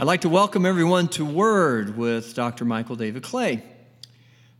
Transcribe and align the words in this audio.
I'd 0.00 0.06
like 0.06 0.20
to 0.20 0.28
welcome 0.28 0.64
everyone 0.64 1.08
to 1.08 1.24
Word 1.24 1.98
with 1.98 2.32
Dr. 2.36 2.64
Michael 2.64 2.94
David 2.94 3.24
Clay. 3.24 3.64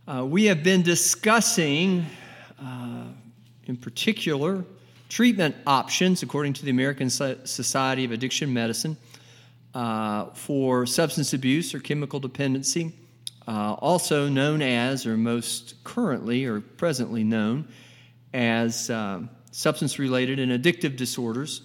Uh, 0.05 0.25
we 0.25 0.43
have 0.47 0.63
been 0.63 0.81
discussing, 0.81 2.05
uh, 2.61 3.05
in 3.63 3.77
particular, 3.77 4.65
treatment 5.07 5.55
options 5.65 6.23
according 6.23 6.51
to 6.55 6.65
the 6.65 6.71
American 6.71 7.09
Society 7.09 8.03
of 8.03 8.11
Addiction 8.11 8.53
Medicine 8.53 8.97
uh, 9.73 10.25
for 10.31 10.85
substance 10.85 11.31
abuse 11.31 11.73
or 11.73 11.79
chemical 11.79 12.19
dependency, 12.19 12.91
uh, 13.47 13.75
also 13.75 14.27
known 14.27 14.61
as, 14.61 15.05
or 15.05 15.15
most 15.15 15.81
currently 15.85 16.43
or 16.43 16.59
presently 16.59 17.23
known 17.23 17.65
as, 18.33 18.89
uh, 18.89 19.21
substance 19.51 19.99
related 19.99 20.37
and 20.37 20.51
addictive 20.51 20.97
disorders. 20.97 21.61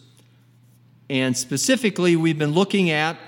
And 1.10 1.36
specifically, 1.36 2.14
we've 2.14 2.38
been 2.38 2.52
looking 2.52 2.90
at 2.90 3.18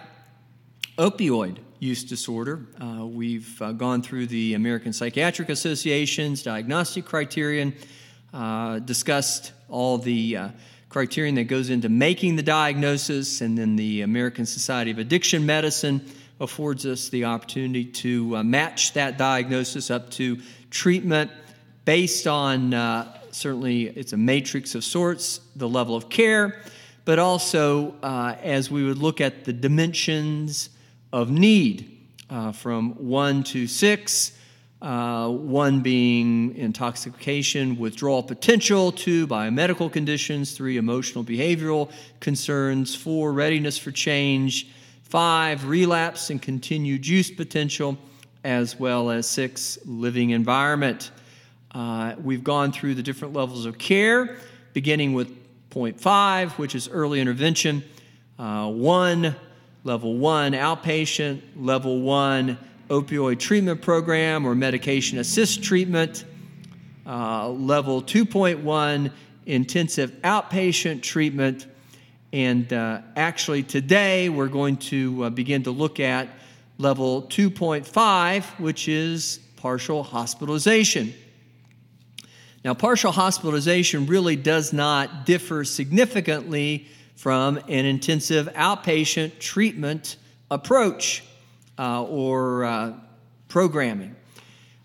opioid 0.99 1.59
use 1.79 2.05
disorder. 2.05 2.67
Uh, 2.81 3.04
we've 3.04 3.61
uh, 3.61 3.73
gone 3.73 4.00
through 4.00 4.27
the 4.27 4.54
American 4.54 4.95
Psychiatric 4.95 5.50
Association's 5.50 6.43
diagnostic 6.43 7.04
criterion, 7.04 7.75
uh, 8.32 8.79
discussed 8.79 9.53
all 9.68 9.99
the 9.99 10.37
uh, 10.37 10.49
criterion 10.89 11.35
that 11.35 11.45
goes 11.45 11.68
into 11.68 11.90
making 11.90 12.37
the 12.37 12.43
diagnosis, 12.43 13.43
and 13.43 13.59
then 13.59 13.77
the 13.77 14.01
American 14.01 14.46
Society 14.46 14.90
of 14.90 14.99
Addiction 14.99 15.45
Medicine 15.45 16.01
affords 16.40 16.87
us 16.87 17.11
the 17.11 17.26
opportunity 17.26 17.85
to 17.85 18.37
uh, 18.37 18.43
match 18.43 18.95
that 18.95 19.18
diagnosis 19.18 19.90
up 19.90 20.11
to 20.11 20.40
treatment 20.71 21.31
based 21.85 22.26
on 22.26 22.73
uh, 22.73 23.18
certainly 23.32 23.82
it's 23.82 24.15
a 24.15 24.17
matrix 24.17 24.75
of 24.75 24.82
sorts, 24.82 25.40
the 25.57 25.68
level 25.68 25.95
of 25.95 26.09
care, 26.09 26.63
but 27.04 27.18
also 27.18 27.95
as 28.43 28.71
we 28.71 28.82
would 28.82 28.99
look 28.99 29.21
at 29.21 29.45
the 29.45 29.53
dimensions 29.53 30.71
of 31.16 31.30
need 31.30 31.98
uh, 32.28 32.52
from 32.52 32.91
1 33.08 33.42
to 33.42 33.67
6. 33.67 34.33
Uh, 34.83 35.31
one 35.31 35.81
being 35.81 36.55
intoxication, 36.55 37.78
withdrawal 37.78 38.23
potential, 38.23 38.92
two, 38.92 39.27
biomedical 39.27 39.91
conditions, 39.91 40.53
three, 40.53 40.77
emotional 40.77 41.25
behavioral 41.25 41.91
concerns, 42.20 42.95
four, 42.95 43.33
readiness 43.33 43.78
for 43.78 43.91
change, 43.91 44.69
five, 45.03 45.67
relapse 45.67 46.28
and 46.28 46.42
continued 46.42 47.06
use 47.06 47.30
potential, 47.30 47.97
as 48.45 48.78
well 48.78 49.08
as 49.08 49.27
six, 49.27 49.78
living 49.86 50.30
environment. 50.30 51.11
Uh, 51.70 52.14
we've 52.23 52.45
gone 52.45 52.70
through 52.70 52.95
the 52.95 53.03
different 53.03 53.33
levels 53.33 53.64
of 53.64 53.78
care, 53.78 54.36
beginning 54.75 55.14
with 55.14 55.34
point 55.70 55.98
five, 55.98 56.53
which 56.58 56.75
is 56.75 56.86
early 56.91 57.19
intervention, 57.19 57.83
uh, 58.39 58.69
one, 58.70 59.34
level 59.87 60.17
one 60.17 60.53
outpatient, 60.53 61.41
level 61.55 62.01
one 62.01 62.59
opioid 62.91 63.39
treatment 63.39 63.81
program 63.81 64.45
or 64.45 64.53
medication 64.53 65.19
assist 65.19 65.62
treatment, 65.62 66.25
uh, 67.06 67.48
level 67.48 68.03
2.1 68.03 69.12
intensive 69.47 70.11
outpatient 70.25 71.03
treatment. 71.03 71.69
And 72.33 72.73
uh, 72.73 73.03
actually, 73.14 73.62
today 73.62 74.29
we're 74.29 74.48
going 74.48 74.79
to 74.79 75.25
uh, 75.25 75.31
begin 75.31 75.62
to 75.62 75.70
look 75.70 76.01
at 76.01 76.29
level 76.79 77.23
2.5, 77.23 78.45
which 78.59 78.89
is 78.89 79.39
partial 79.55 80.03
hospitalization. 80.03 81.14
Now, 82.64 82.75
partial 82.75 83.12
hospitalization 83.12 84.07
really 84.07 84.34
does 84.34 84.73
not 84.73 85.27
differ 85.27 85.62
significantly 85.62 86.89
from 87.17 87.56
an 87.56 87.86
intensive 87.86 88.47
outpatient 88.55 89.39
treatment 89.39 90.17
approach 90.50 91.25
uh, 91.78 92.05
or 92.05 92.64
uh, 92.64 92.92
programming. 93.48 94.14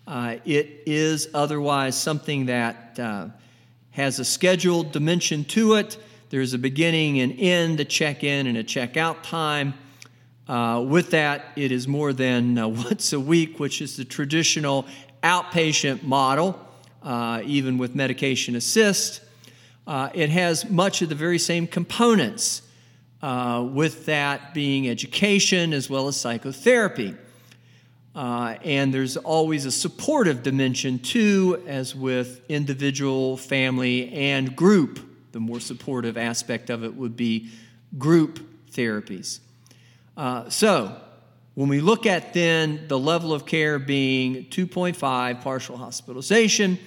Uh, 0.06 0.36
it 0.44 0.82
is 0.86 1.28
otherwise 1.34 1.96
something 1.96 2.46
that 2.46 2.98
uh, 2.98 3.28
has 3.90 4.18
a 4.18 4.24
scheduled 4.24 4.92
dimension 4.92 5.44
to 5.44 5.74
it. 5.74 5.98
There's 6.30 6.54
a 6.54 6.58
beginning 6.58 7.20
and 7.20 7.38
end, 7.38 7.78
a 7.80 7.84
check 7.84 8.24
in 8.24 8.46
and 8.46 8.56
a 8.56 8.64
check 8.64 8.96
out 8.96 9.22
time. 9.22 9.74
Uh, 10.48 10.84
with 10.88 11.10
that, 11.10 11.44
it 11.54 11.70
is 11.70 11.86
more 11.86 12.14
than 12.14 12.58
uh, 12.58 12.66
once 12.68 13.12
a 13.12 13.20
week, 13.20 13.60
which 13.60 13.82
is 13.82 13.96
the 13.96 14.04
traditional 14.04 14.86
outpatient 15.22 16.02
model, 16.02 16.58
even 17.44 17.76
with 17.76 17.94
medication 17.94 18.56
assist. 18.56 19.20
Uh, 19.86 20.08
it 20.14 20.30
has 20.30 20.68
much 20.70 21.02
of 21.02 21.08
the 21.08 21.14
very 21.14 21.38
same 21.38 21.66
components, 21.66 22.62
uh, 23.22 23.66
with 23.72 24.06
that 24.06 24.52
being 24.52 24.88
education 24.88 25.72
as 25.72 25.88
well 25.88 26.08
as 26.08 26.16
psychotherapy. 26.16 27.14
Uh, 28.14 28.56
and 28.62 28.92
there's 28.92 29.16
always 29.16 29.64
a 29.64 29.70
supportive 29.70 30.42
dimension 30.42 30.98
too, 30.98 31.62
as 31.66 31.94
with 31.94 32.42
individual, 32.50 33.36
family, 33.36 34.12
and 34.12 34.54
group. 34.54 35.00
The 35.32 35.40
more 35.40 35.60
supportive 35.60 36.18
aspect 36.18 36.68
of 36.68 36.84
it 36.84 36.94
would 36.94 37.16
be 37.16 37.48
group 37.98 38.40
therapies. 38.70 39.40
Uh, 40.16 40.48
so, 40.50 41.00
when 41.54 41.68
we 41.68 41.80
look 41.80 42.06
at 42.06 42.32
then 42.32 42.86
the 42.88 42.98
level 42.98 43.32
of 43.32 43.46
care 43.46 43.78
being 43.78 44.46
2.5 44.46 45.42
partial 45.42 45.76
hospitalization, 45.76 46.78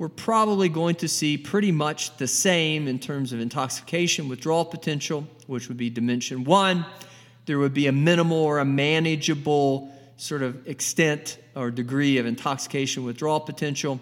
we're 0.00 0.08
probably 0.08 0.70
going 0.70 0.94
to 0.94 1.06
see 1.06 1.36
pretty 1.36 1.70
much 1.70 2.16
the 2.16 2.26
same 2.26 2.88
in 2.88 2.98
terms 2.98 3.34
of 3.34 3.40
intoxication 3.40 4.30
withdrawal 4.30 4.64
potential, 4.64 5.26
which 5.46 5.68
would 5.68 5.76
be 5.76 5.90
dimension 5.90 6.42
one. 6.42 6.86
There 7.44 7.58
would 7.58 7.74
be 7.74 7.86
a 7.86 7.92
minimal 7.92 8.38
or 8.38 8.60
a 8.60 8.64
manageable 8.64 9.94
sort 10.16 10.40
of 10.40 10.66
extent 10.66 11.36
or 11.54 11.70
degree 11.70 12.16
of 12.16 12.24
intoxication 12.24 13.04
withdrawal 13.04 13.40
potential 13.40 14.00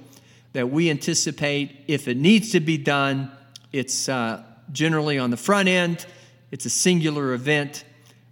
that 0.52 0.70
we 0.70 0.88
anticipate 0.88 1.84
if 1.88 2.06
it 2.06 2.16
needs 2.16 2.52
to 2.52 2.60
be 2.60 2.78
done. 2.78 3.32
It's 3.72 4.08
uh, 4.08 4.44
generally 4.70 5.18
on 5.18 5.30
the 5.30 5.36
front 5.36 5.68
end, 5.68 6.06
it's 6.52 6.64
a 6.64 6.70
singular 6.70 7.32
event 7.32 7.84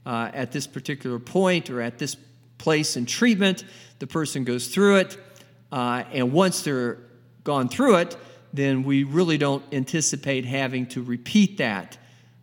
uh, 0.07 0.31
at 0.33 0.53
this 0.53 0.69
particular 0.69 1.19
point 1.19 1.69
or 1.69 1.81
at 1.81 1.99
this 1.99 2.17
place 2.59 2.97
in 2.97 3.07
treatment. 3.07 3.65
The 3.99 4.07
person 4.07 4.45
goes 4.45 4.69
through 4.69 4.99
it, 4.99 5.19
uh, 5.73 6.05
and 6.13 6.33
once 6.33 6.63
they're 6.63 6.99
gone 7.47 7.69
through 7.71 7.97
it, 7.97 8.17
then 8.53 8.83
we 8.83 9.05
really 9.05 9.39
don't 9.39 9.65
anticipate 9.73 10.45
having 10.45 10.87
to 10.89 11.03
repeat 11.03 11.57
that. 11.59 11.97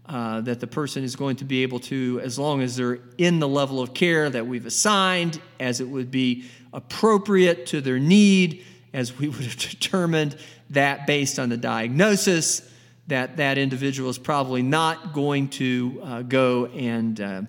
Uh, 0.06 0.42
that 0.42 0.60
the 0.60 0.68
person 0.68 1.02
is 1.02 1.16
going 1.16 1.38
to 1.38 1.46
be 1.46 1.64
able 1.64 1.80
to, 1.80 2.20
as 2.22 2.38
long 2.38 2.62
as 2.62 2.76
they're 2.76 3.00
in 3.18 3.40
the 3.40 3.48
level 3.48 3.80
of 3.80 3.94
care 3.94 4.30
that 4.30 4.46
we've 4.46 4.66
assigned, 4.66 5.40
as 5.62 5.80
it 5.80 5.88
would 5.88 6.12
be 6.12 6.44
appropriate 6.74 7.66
to 7.66 7.80
their 7.80 8.00
need, 8.00 8.66
as 8.92 9.18
we 9.18 9.30
would 9.30 9.44
have 9.44 9.58
determined 9.58 10.36
that 10.72 11.08
based 11.08 11.40
on 11.40 11.48
the 11.48 11.56
diagnosis, 11.56 12.70
that 13.08 13.38
that 13.38 13.58
individual 13.58 14.10
is 14.10 14.18
probably 14.18 14.62
not 14.62 15.14
going 15.14 15.48
to 15.48 16.02
uh, 16.04 16.22
go 16.22 16.66
and 16.66 17.22
uh, 17.22 17.42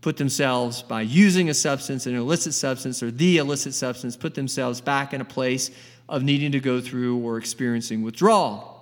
put 0.00 0.16
themselves 0.16 0.82
by 0.82 1.02
using 1.02 1.50
a 1.50 1.54
substance, 1.54 2.06
an 2.06 2.14
illicit 2.14 2.54
substance 2.54 3.02
or 3.02 3.10
the 3.10 3.38
illicit 3.38 3.74
substance, 3.74 4.16
put 4.16 4.36
themselves 4.36 4.80
back 4.80 5.12
in 5.12 5.20
a 5.20 5.24
place 5.24 5.72
of 6.08 6.22
needing 6.22 6.52
to 6.52 6.60
go 6.60 6.80
through 6.80 7.18
or 7.18 7.38
experiencing 7.38 8.02
withdrawal. 8.02 8.72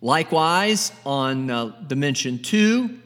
Likewise, 0.00 0.92
on 1.04 1.50
uh, 1.50 1.66
dimension 1.86 2.38
two, 2.38 2.98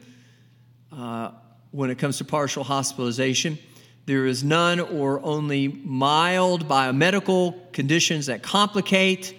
uh, 0.93 1.31
when 1.71 1.89
it 1.89 1.97
comes 1.97 2.17
to 2.19 2.23
partial 2.23 2.63
hospitalization, 2.63 3.57
there 4.05 4.25
is 4.25 4.43
none 4.43 4.79
or 4.79 5.19
only 5.25 5.67
mild 5.67 6.69
biomedical 6.69 7.71
conditions 7.73 8.27
that 8.27 8.41
complicate. 8.43 9.35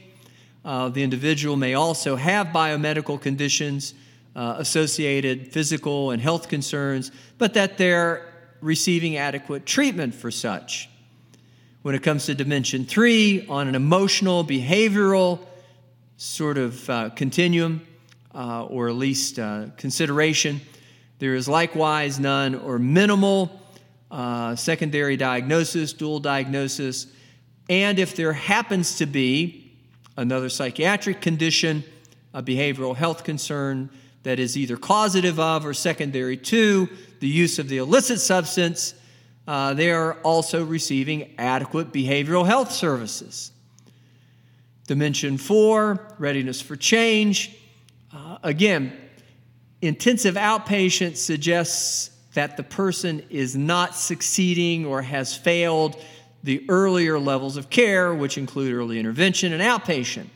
Uh, 0.64 0.88
the 0.90 1.02
individual 1.02 1.56
may 1.56 1.74
also 1.74 2.16
have 2.16 2.48
biomedical 2.48 3.18
conditions, 3.18 3.94
uh, 4.34 4.56
associated 4.58 5.50
physical 5.50 6.10
and 6.10 6.20
health 6.20 6.48
concerns, 6.48 7.10
but 7.38 7.54
that 7.54 7.78
they're 7.78 8.34
receiving 8.60 9.16
adequate 9.16 9.64
treatment 9.64 10.14
for 10.14 10.30
such 10.30 10.90
when 11.86 11.94
it 11.94 12.02
comes 12.02 12.26
to 12.26 12.34
dimension 12.34 12.84
three 12.84 13.46
on 13.46 13.68
an 13.68 13.76
emotional, 13.76 14.44
behavioral 14.44 15.38
sort 16.16 16.58
of 16.58 16.90
uh, 16.90 17.10
continuum, 17.10 17.80
uh, 18.34 18.64
or 18.64 18.88
at 18.88 18.96
least 18.96 19.38
uh, 19.38 19.66
consideration. 19.76 20.60
There 21.20 21.36
is 21.36 21.46
likewise 21.48 22.18
none 22.18 22.56
or 22.56 22.80
minimal 22.80 23.62
uh, 24.10 24.56
secondary 24.56 25.16
diagnosis, 25.16 25.92
dual 25.92 26.18
diagnosis, 26.18 27.06
and 27.68 28.00
if 28.00 28.16
there 28.16 28.32
happens 28.32 28.96
to 28.96 29.06
be 29.06 29.72
another 30.16 30.48
psychiatric 30.48 31.20
condition, 31.20 31.84
a 32.34 32.42
behavioral 32.42 32.96
health 32.96 33.22
concern 33.22 33.90
that 34.24 34.40
is 34.40 34.56
either 34.56 34.76
causative 34.76 35.38
of 35.38 35.64
or 35.64 35.72
secondary 35.72 36.36
to 36.36 36.88
the 37.20 37.28
use 37.28 37.60
of 37.60 37.68
the 37.68 37.76
illicit 37.76 38.18
substance, 38.18 38.92
uh, 39.46 39.74
they 39.74 39.90
are 39.90 40.14
also 40.22 40.64
receiving 40.64 41.34
adequate 41.38 41.92
behavioral 41.92 42.46
health 42.46 42.72
services. 42.72 43.52
Dimension 44.86 45.38
four, 45.38 46.14
readiness 46.18 46.60
for 46.60 46.76
change. 46.76 47.56
Uh, 48.12 48.38
again, 48.42 48.92
intensive 49.82 50.34
outpatient 50.34 51.16
suggests 51.16 52.10
that 52.34 52.56
the 52.56 52.62
person 52.62 53.22
is 53.30 53.56
not 53.56 53.94
succeeding 53.94 54.84
or 54.84 55.02
has 55.02 55.34
failed 55.34 55.96
the 56.42 56.64
earlier 56.68 57.18
levels 57.18 57.56
of 57.56 57.70
care, 57.70 58.14
which 58.14 58.38
include 58.38 58.72
early 58.72 58.98
intervention 58.98 59.52
and 59.52 59.62
outpatient. 59.62 60.26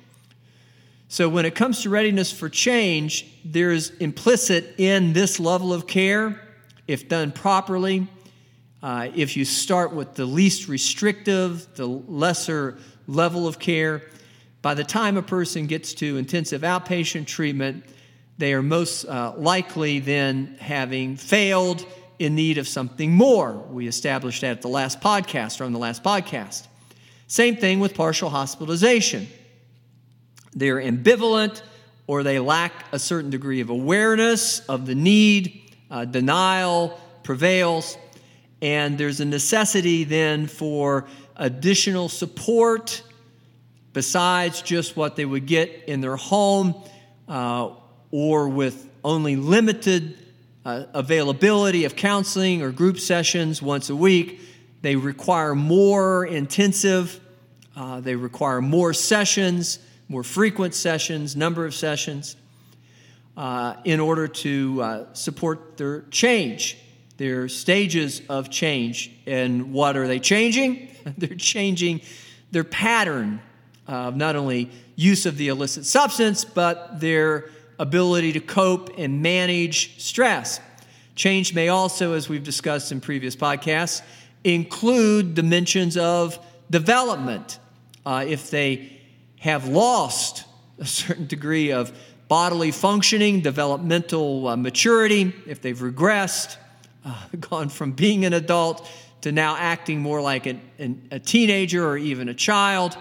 So, 1.08 1.28
when 1.28 1.44
it 1.44 1.54
comes 1.54 1.82
to 1.82 1.90
readiness 1.90 2.32
for 2.32 2.48
change, 2.48 3.26
there's 3.44 3.90
implicit 3.96 4.74
in 4.78 5.12
this 5.12 5.40
level 5.40 5.72
of 5.72 5.86
care, 5.86 6.40
if 6.86 7.08
done 7.08 7.32
properly, 7.32 8.06
uh, 8.82 9.08
if 9.14 9.36
you 9.36 9.44
start 9.44 9.92
with 9.92 10.14
the 10.14 10.24
least 10.24 10.68
restrictive, 10.68 11.74
the 11.74 11.86
lesser 11.86 12.78
level 13.06 13.46
of 13.46 13.58
care, 13.58 14.02
by 14.62 14.74
the 14.74 14.84
time 14.84 15.16
a 15.16 15.22
person 15.22 15.66
gets 15.66 15.94
to 15.94 16.16
intensive 16.16 16.62
outpatient 16.62 17.26
treatment, 17.26 17.84
they 18.38 18.54
are 18.54 18.62
most 18.62 19.04
uh, 19.04 19.34
likely 19.36 19.98
then 19.98 20.56
having 20.60 21.16
failed 21.16 21.84
in 22.18 22.34
need 22.34 22.58
of 22.58 22.68
something 22.68 23.12
more. 23.12 23.52
We 23.52 23.86
established 23.86 24.42
that 24.42 24.52
at 24.52 24.62
the 24.62 24.68
last 24.68 25.00
podcast 25.00 25.60
or 25.60 25.64
on 25.64 25.72
the 25.72 25.78
last 25.78 26.02
podcast. 26.02 26.66
Same 27.26 27.56
thing 27.56 27.80
with 27.80 27.94
partial 27.94 28.28
hospitalization. 28.28 29.28
They're 30.54 30.80
ambivalent 30.80 31.62
or 32.06 32.22
they 32.22 32.38
lack 32.38 32.72
a 32.92 32.98
certain 32.98 33.30
degree 33.30 33.60
of 33.60 33.70
awareness 33.70 34.60
of 34.60 34.86
the 34.86 34.94
need, 34.94 35.74
uh, 35.90 36.04
denial 36.06 37.00
prevails, 37.22 37.96
and 38.62 38.98
there's 38.98 39.20
a 39.20 39.24
necessity 39.24 40.04
then 40.04 40.46
for 40.46 41.06
additional 41.36 42.08
support 42.08 43.02
besides 43.92 44.62
just 44.62 44.96
what 44.96 45.16
they 45.16 45.24
would 45.24 45.46
get 45.46 45.84
in 45.86 46.00
their 46.00 46.16
home 46.16 46.74
uh, 47.28 47.70
or 48.10 48.48
with 48.48 48.88
only 49.02 49.36
limited 49.36 50.16
uh, 50.64 50.84
availability 50.92 51.84
of 51.84 51.96
counseling 51.96 52.62
or 52.62 52.70
group 52.70 52.98
sessions 52.98 53.62
once 53.62 53.90
a 53.90 53.96
week. 53.96 54.40
They 54.82 54.96
require 54.96 55.54
more 55.54 56.26
intensive, 56.26 57.20
uh, 57.76 58.00
they 58.00 58.14
require 58.14 58.60
more 58.60 58.92
sessions, 58.92 59.78
more 60.08 60.22
frequent 60.22 60.74
sessions, 60.74 61.36
number 61.36 61.64
of 61.64 61.74
sessions, 61.74 62.36
uh, 63.36 63.76
in 63.84 64.00
order 64.00 64.28
to 64.28 64.82
uh, 64.82 65.14
support 65.14 65.76
their 65.76 66.02
change, 66.10 66.78
their 67.20 67.50
stages 67.50 68.22
of 68.30 68.48
change. 68.48 69.10
And 69.26 69.74
what 69.74 69.94
are 69.94 70.06
they 70.06 70.18
changing? 70.18 70.88
They're 71.18 71.36
changing 71.36 72.00
their 72.50 72.64
pattern 72.64 73.42
of 73.86 74.16
not 74.16 74.36
only 74.36 74.70
use 74.96 75.26
of 75.26 75.36
the 75.36 75.48
illicit 75.48 75.84
substance, 75.84 76.46
but 76.46 76.98
their 76.98 77.50
ability 77.78 78.32
to 78.32 78.40
cope 78.40 78.98
and 78.98 79.20
manage 79.20 80.00
stress. 80.02 80.60
Change 81.14 81.52
may 81.54 81.68
also, 81.68 82.14
as 82.14 82.30
we've 82.30 82.42
discussed 82.42 82.90
in 82.90 83.02
previous 83.02 83.36
podcasts, 83.36 84.00
include 84.42 85.34
dimensions 85.34 85.98
of 85.98 86.38
development. 86.70 87.58
Uh, 88.06 88.24
if 88.26 88.50
they 88.50 88.98
have 89.40 89.68
lost 89.68 90.44
a 90.78 90.86
certain 90.86 91.26
degree 91.26 91.70
of 91.70 91.92
bodily 92.28 92.70
functioning, 92.70 93.42
developmental 93.42 94.48
uh, 94.48 94.56
maturity, 94.56 95.34
if 95.46 95.60
they've 95.60 95.80
regressed, 95.80 96.56
uh, 97.04 97.16
gone 97.40 97.68
from 97.68 97.92
being 97.92 98.24
an 98.24 98.32
adult 98.32 98.88
to 99.22 99.32
now 99.32 99.56
acting 99.56 100.00
more 100.00 100.20
like 100.20 100.46
an, 100.46 100.60
an, 100.78 101.08
a 101.10 101.18
teenager 101.18 101.86
or 101.86 101.96
even 101.98 102.28
a 102.28 102.34
child. 102.34 102.96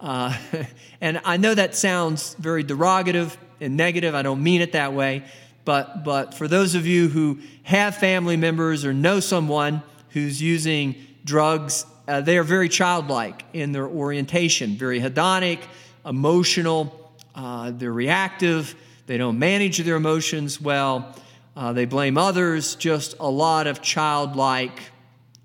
Uh, 0.00 0.36
and 1.00 1.20
I 1.24 1.36
know 1.36 1.54
that 1.54 1.74
sounds 1.74 2.34
very 2.34 2.64
derogative 2.64 3.36
and 3.60 3.76
negative. 3.76 4.14
I 4.14 4.22
don't 4.22 4.42
mean 4.42 4.60
it 4.60 4.72
that 4.72 4.92
way. 4.92 5.24
But, 5.64 6.04
but 6.04 6.34
for 6.34 6.46
those 6.46 6.74
of 6.74 6.86
you 6.86 7.08
who 7.08 7.38
have 7.62 7.96
family 7.96 8.36
members 8.36 8.84
or 8.84 8.92
know 8.92 9.20
someone 9.20 9.82
who's 10.10 10.42
using 10.42 10.96
drugs, 11.24 11.86
uh, 12.06 12.20
they 12.20 12.36
are 12.36 12.42
very 12.42 12.68
childlike 12.68 13.44
in 13.54 13.72
their 13.72 13.86
orientation, 13.86 14.76
very 14.76 15.00
hedonic, 15.00 15.60
emotional, 16.04 17.12
uh, 17.34 17.70
they're 17.70 17.92
reactive, 17.92 18.74
they 19.06 19.16
don't 19.16 19.38
manage 19.38 19.78
their 19.78 19.96
emotions 19.96 20.60
well, 20.60 21.16
uh, 21.56 21.72
they 21.72 21.84
blame 21.84 22.18
others, 22.18 22.74
just 22.74 23.16
a 23.20 23.28
lot 23.28 23.66
of 23.66 23.80
childlike, 23.80 24.78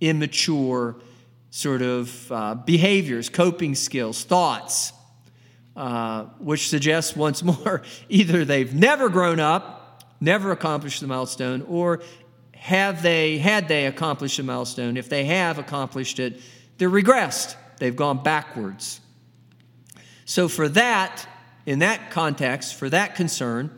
immature 0.02 0.96
sort 1.52 1.82
of 1.82 2.32
uh, 2.32 2.56
behaviors, 2.56 3.30
coping 3.30 3.76
skills, 3.76 4.24
thoughts. 4.24 4.94
Uh, 5.76 6.26
which 6.40 6.68
suggests 6.68 7.16
once 7.16 7.42
more 7.42 7.82
either 8.10 8.44
they've 8.44 8.74
never 8.74 9.08
grown 9.08 9.40
up, 9.40 10.04
never 10.20 10.52
accomplished 10.52 11.00
the 11.00 11.08
milestone, 11.08 11.62
or 11.70 12.02
have 12.54 13.02
they, 13.02 13.38
had 13.38 13.70
they 13.70 13.86
accomplished 13.86 14.36
the 14.36 14.44
milestone, 14.44 14.98
if 14.98 15.08
they 15.08 15.24
have 15.24 15.58
accomplished 15.58 16.20
it, 16.20 16.42
they're 16.78 16.90
regressed. 16.90 17.56
They've 17.78 17.96
gone 17.96 18.22
backwards. 18.22 19.00
So, 20.26 20.50
for 20.50 20.68
that, 20.68 21.26
in 21.66 21.80
that 21.80 22.12
context, 22.12 22.76
for 22.76 22.90
that 22.90 23.16
concern, 23.16 23.72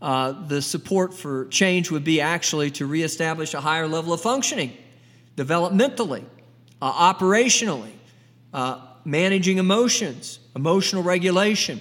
uh, 0.00 0.32
the 0.46 0.62
support 0.62 1.12
for 1.12 1.46
change 1.46 1.90
would 1.90 2.04
be 2.04 2.20
actually 2.20 2.70
to 2.72 2.86
reestablish 2.86 3.54
a 3.54 3.60
higher 3.60 3.88
level 3.88 4.12
of 4.12 4.20
functioning, 4.20 4.76
developmentally, 5.36 6.24
uh, 6.80 7.12
operationally, 7.14 7.92
uh, 8.54 8.80
managing 9.04 9.58
emotions, 9.58 10.38
emotional 10.54 11.02
regulation, 11.02 11.80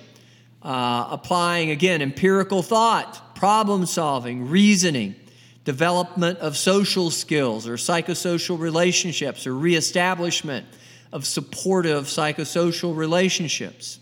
uh, 0.64 1.08
applying, 1.12 1.69
again, 1.69 2.02
empirical 2.02 2.64
thought, 2.64 3.36
problem 3.36 3.86
solving, 3.86 4.50
reasoning, 4.50 5.16
development 5.63 6.40
of 6.40 6.58
social 6.58 7.12
skills 7.12 7.68
or 7.68 7.74
psychosocial 7.74 8.58
relationships 8.58 9.46
or 9.46 9.54
reestablishment 9.54 10.66
of 11.12 11.25
supportive 11.25 12.06
psychosocial 12.06 12.96
relationships. 12.96 14.00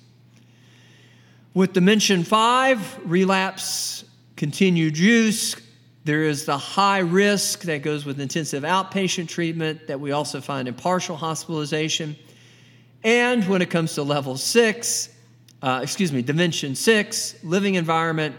With 1.55 1.71
dimension 1.71 2.25
five, 2.25 2.99
relapse, 3.09 4.03
continued 4.35 4.97
use, 4.97 5.55
there 6.03 6.23
is 6.23 6.43
the 6.43 6.57
high 6.57 6.99
risk 6.99 7.61
that 7.61 7.81
goes 7.81 8.03
with 8.03 8.19
intensive 8.19 8.63
outpatient 8.63 9.29
treatment 9.29 9.87
that 9.87 9.97
we 9.97 10.11
also 10.11 10.41
find 10.41 10.67
in 10.67 10.73
partial 10.73 11.15
hospitalization. 11.15 12.17
And 13.05 13.47
when 13.47 13.61
it 13.61 13.69
comes 13.69 13.93
to 13.93 14.03
level 14.03 14.35
six, 14.35 15.07
uh, 15.61 15.79
excuse 15.81 16.11
me, 16.11 16.21
dimension 16.21 16.75
six, 16.75 17.41
living 17.41 17.75
environment, 17.75 18.35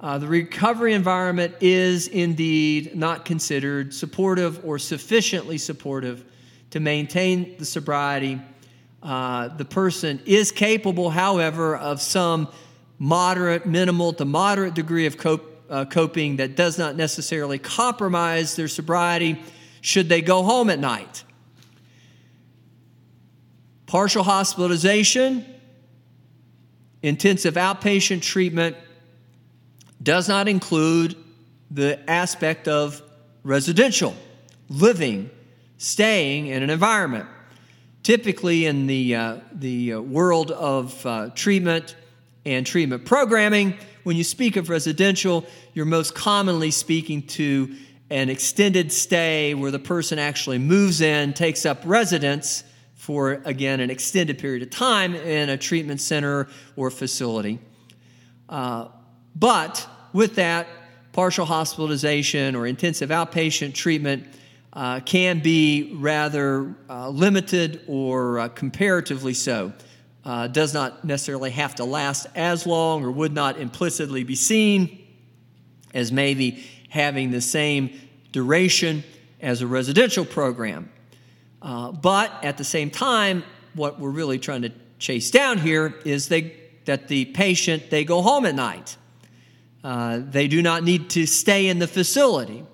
uh, 0.00 0.18
the 0.18 0.26
recovery 0.26 0.94
environment 0.94 1.54
is 1.60 2.08
indeed 2.08 2.96
not 2.96 3.24
considered 3.24 3.94
supportive 3.94 4.64
or 4.64 4.76
sufficiently 4.76 5.56
supportive 5.56 6.24
to 6.70 6.80
maintain 6.80 7.56
the 7.58 7.64
sobriety. 7.64 8.40
Uh, 9.02 9.48
the 9.48 9.64
person 9.64 10.20
is 10.26 10.52
capable, 10.52 11.10
however, 11.10 11.76
of 11.76 12.00
some 12.02 12.48
moderate, 12.98 13.66
minimal 13.66 14.12
to 14.12 14.24
moderate 14.24 14.74
degree 14.74 15.06
of 15.06 15.16
cope, 15.16 15.64
uh, 15.70 15.84
coping 15.84 16.36
that 16.36 16.56
does 16.56 16.78
not 16.78 16.96
necessarily 16.96 17.58
compromise 17.58 18.56
their 18.56 18.68
sobriety 18.68 19.42
should 19.80 20.08
they 20.08 20.20
go 20.20 20.42
home 20.42 20.68
at 20.68 20.78
night 20.78 21.24
partial 23.90 24.22
hospitalization, 24.22 25.44
intensive 27.02 27.54
outpatient 27.54 28.22
treatment 28.22 28.76
does 30.00 30.28
not 30.28 30.46
include 30.46 31.16
the 31.72 31.98
aspect 32.08 32.68
of 32.68 33.02
residential 33.42 34.14
living, 34.68 35.28
staying 35.76 36.46
in 36.46 36.62
an 36.62 36.70
environment. 36.70 37.26
Typically, 38.02 38.66
in 38.66 38.86
the, 38.86 39.14
uh, 39.14 39.36
the 39.52 39.94
uh, 39.94 40.00
world 40.00 40.50
of 40.52 41.04
uh, 41.04 41.30
treatment 41.34 41.96
and 42.46 42.66
treatment 42.66 43.04
programming, 43.04 43.76
when 44.04 44.16
you 44.16 44.24
speak 44.24 44.56
of 44.56 44.70
residential, 44.70 45.44
you're 45.74 45.84
most 45.84 46.14
commonly 46.14 46.70
speaking 46.70 47.22
to 47.22 47.74
an 48.08 48.30
extended 48.30 48.90
stay 48.90 49.54
where 49.54 49.70
the 49.70 49.78
person 49.78 50.18
actually 50.18 50.58
moves 50.58 51.00
in, 51.00 51.32
takes 51.34 51.66
up 51.66 51.82
residence 51.84 52.64
for, 52.94 53.42
again, 53.44 53.80
an 53.80 53.90
extended 53.90 54.38
period 54.38 54.62
of 54.62 54.70
time 54.70 55.14
in 55.14 55.48
a 55.50 55.56
treatment 55.56 56.00
center 56.00 56.48
or 56.76 56.90
facility. 56.90 57.58
Uh, 58.48 58.88
but 59.36 59.86
with 60.12 60.34
that, 60.36 60.66
partial 61.12 61.44
hospitalization 61.44 62.56
or 62.56 62.66
intensive 62.66 63.10
outpatient 63.10 63.74
treatment 63.74 64.26
uh, 64.72 65.00
can 65.00 65.40
be 65.40 65.96
rather 65.96 66.74
uh, 66.88 67.08
limited 67.08 67.82
or 67.86 68.38
uh, 68.38 68.48
comparatively 68.48 69.34
so. 69.34 69.72
Uh, 70.22 70.46
does 70.46 70.74
not 70.74 71.02
necessarily 71.02 71.50
have 71.50 71.74
to 71.74 71.84
last 71.84 72.26
as 72.34 72.66
long 72.66 73.02
or 73.02 73.10
would 73.10 73.32
not 73.32 73.58
implicitly 73.58 74.22
be 74.22 74.34
seen 74.34 75.06
as 75.94 76.12
maybe 76.12 76.62
having 76.90 77.30
the 77.30 77.40
same 77.40 77.90
duration 78.30 79.02
as 79.40 79.62
a 79.62 79.66
residential 79.66 80.24
program. 80.24 80.90
Uh, 81.62 81.90
but 81.90 82.32
at 82.44 82.58
the 82.58 82.64
same 82.64 82.90
time, 82.90 83.42
what 83.74 83.98
we're 83.98 84.10
really 84.10 84.38
trying 84.38 84.62
to 84.62 84.72
chase 84.98 85.30
down 85.30 85.58
here 85.58 85.94
is 86.04 86.28
they, 86.28 86.54
that 86.84 87.08
the 87.08 87.24
patient 87.26 87.90
they 87.90 88.04
go 88.04 88.22
home 88.22 88.44
at 88.46 88.54
night. 88.54 88.96
Uh, 89.82 90.20
they 90.22 90.46
do 90.46 90.60
not 90.60 90.84
need 90.84 91.08
to 91.08 91.26
stay 91.26 91.68
in 91.68 91.78
the 91.78 91.86
facility. 91.86 92.64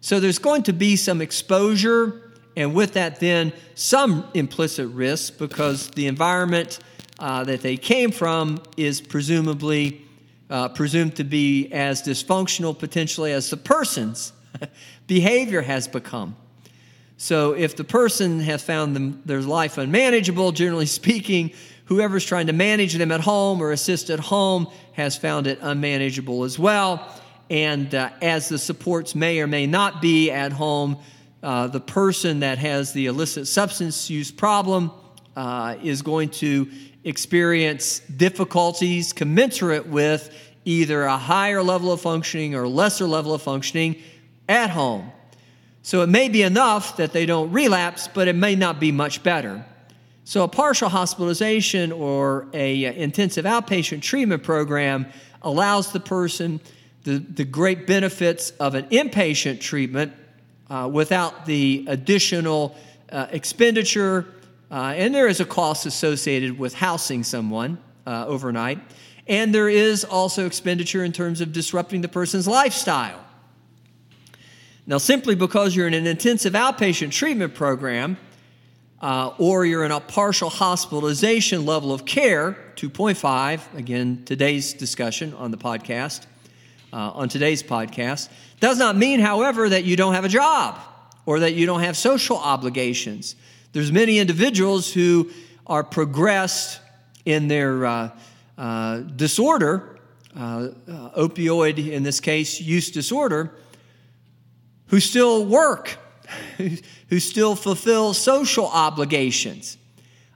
So 0.00 0.18
there's 0.18 0.38
going 0.38 0.62
to 0.64 0.72
be 0.72 0.96
some 0.96 1.20
exposure, 1.20 2.32
and 2.56 2.74
with 2.74 2.94
that, 2.94 3.20
then 3.20 3.52
some 3.74 4.26
implicit 4.34 4.88
risk 4.88 5.38
because 5.38 5.88
the 5.90 6.06
environment 6.06 6.78
uh, 7.18 7.44
that 7.44 7.60
they 7.60 7.76
came 7.76 8.10
from 8.10 8.62
is 8.76 9.00
presumably 9.00 10.02
uh, 10.48 10.68
presumed 10.68 11.16
to 11.16 11.24
be 11.24 11.70
as 11.70 12.02
dysfunctional 12.02 12.76
potentially 12.76 13.32
as 13.32 13.50
the 13.50 13.56
person's 13.56 14.32
behavior 15.06 15.60
has 15.60 15.86
become. 15.86 16.34
So 17.18 17.52
if 17.52 17.76
the 17.76 17.84
person 17.84 18.40
has 18.40 18.62
found 18.62 18.96
them, 18.96 19.22
their 19.26 19.42
life 19.42 19.76
unmanageable, 19.76 20.52
generally 20.52 20.86
speaking, 21.00 21.52
whoever's 21.84 22.24
trying 22.24 22.46
to 22.46 22.54
manage 22.54 22.94
them 22.94 23.12
at 23.12 23.20
home 23.20 23.60
or 23.60 23.70
assist 23.72 24.08
at 24.08 24.18
home 24.18 24.66
has 24.92 25.16
found 25.16 25.46
it 25.46 25.58
unmanageable 25.60 26.44
as 26.44 26.58
well. 26.58 27.19
And 27.50 27.92
uh, 27.94 28.10
as 28.22 28.48
the 28.48 28.58
supports 28.58 29.14
may 29.14 29.40
or 29.40 29.48
may 29.48 29.66
not 29.66 30.00
be 30.00 30.30
at 30.30 30.52
home, 30.52 30.98
uh, 31.42 31.66
the 31.66 31.80
person 31.80 32.40
that 32.40 32.58
has 32.58 32.92
the 32.92 33.06
illicit 33.06 33.48
substance 33.48 34.08
use 34.08 34.30
problem 34.30 34.92
uh, 35.36 35.74
is 35.82 36.00
going 36.02 36.28
to 36.28 36.70
experience 37.02 38.00
difficulties 38.00 39.12
commensurate 39.12 39.86
with 39.86 40.32
either 40.64 41.04
a 41.04 41.16
higher 41.16 41.62
level 41.62 41.92
of 41.92 42.00
functioning 42.00 42.54
or 42.54 42.68
lesser 42.68 43.06
level 43.06 43.34
of 43.34 43.42
functioning 43.42 43.96
at 44.48 44.70
home. 44.70 45.10
So 45.82 46.02
it 46.02 46.08
may 46.08 46.28
be 46.28 46.42
enough 46.42 46.98
that 46.98 47.12
they 47.12 47.26
don't 47.26 47.50
relapse, 47.50 48.06
but 48.06 48.28
it 48.28 48.36
may 48.36 48.54
not 48.54 48.78
be 48.78 48.92
much 48.92 49.22
better. 49.22 49.64
So, 50.24 50.44
a 50.44 50.48
partial 50.48 50.88
hospitalization 50.88 51.90
or 51.90 52.46
a 52.52 52.86
uh, 52.86 52.92
intensive 52.92 53.46
outpatient 53.46 54.02
treatment 54.02 54.44
program 54.44 55.06
allows 55.42 55.92
the 55.92 55.98
person 55.98 56.60
the, 57.04 57.18
the 57.18 57.44
great 57.44 57.86
benefits 57.86 58.50
of 58.60 58.74
an 58.74 58.84
inpatient 58.88 59.60
treatment 59.60 60.12
uh, 60.68 60.88
without 60.92 61.46
the 61.46 61.84
additional 61.88 62.76
uh, 63.10 63.26
expenditure, 63.30 64.26
uh, 64.70 64.94
and 64.96 65.14
there 65.14 65.26
is 65.26 65.40
a 65.40 65.44
cost 65.44 65.86
associated 65.86 66.58
with 66.58 66.74
housing 66.74 67.24
someone 67.24 67.78
uh, 68.06 68.26
overnight, 68.26 68.78
and 69.26 69.54
there 69.54 69.68
is 69.68 70.04
also 70.04 70.46
expenditure 70.46 71.04
in 71.04 71.12
terms 71.12 71.40
of 71.40 71.52
disrupting 71.52 72.02
the 72.02 72.08
person's 72.08 72.46
lifestyle. 72.46 73.24
Now, 74.86 74.98
simply 74.98 75.34
because 75.34 75.74
you're 75.74 75.86
in 75.86 75.94
an 75.94 76.06
intensive 76.06 76.54
outpatient 76.54 77.12
treatment 77.12 77.54
program, 77.54 78.16
uh, 79.00 79.32
or 79.38 79.64
you're 79.64 79.84
in 79.84 79.92
a 79.92 80.00
partial 80.00 80.50
hospitalization 80.50 81.64
level 81.64 81.92
of 81.92 82.04
care, 82.04 82.56
2.5, 82.76 83.74
again, 83.76 84.22
today's 84.24 84.74
discussion 84.74 85.32
on 85.34 85.50
the 85.50 85.56
podcast, 85.56 86.26
uh, 86.92 87.10
on 87.14 87.28
today's 87.28 87.62
podcast, 87.62 88.28
does 88.60 88.78
not 88.78 88.96
mean, 88.96 89.20
however, 89.20 89.68
that 89.68 89.84
you 89.84 89.96
don't 89.96 90.14
have 90.14 90.24
a 90.24 90.28
job 90.28 90.78
or 91.26 91.40
that 91.40 91.54
you 91.54 91.66
don't 91.66 91.80
have 91.80 91.96
social 91.96 92.36
obligations. 92.36 93.36
There's 93.72 93.92
many 93.92 94.18
individuals 94.18 94.92
who 94.92 95.30
are 95.66 95.84
progressed 95.84 96.80
in 97.24 97.48
their 97.48 97.86
uh, 97.86 98.10
uh 98.58 98.98
disorder, 98.98 99.98
uh, 100.36 100.40
uh, 100.40 100.68
opioid, 101.16 101.90
in 101.90 102.02
this 102.02 102.20
case, 102.20 102.60
use 102.60 102.90
disorder, 102.90 103.54
who 104.86 105.00
still 105.00 105.44
work 105.46 105.98
who 107.08 107.20
still 107.20 107.56
fulfill 107.56 108.14
social 108.14 108.66
obligations. 108.66 109.76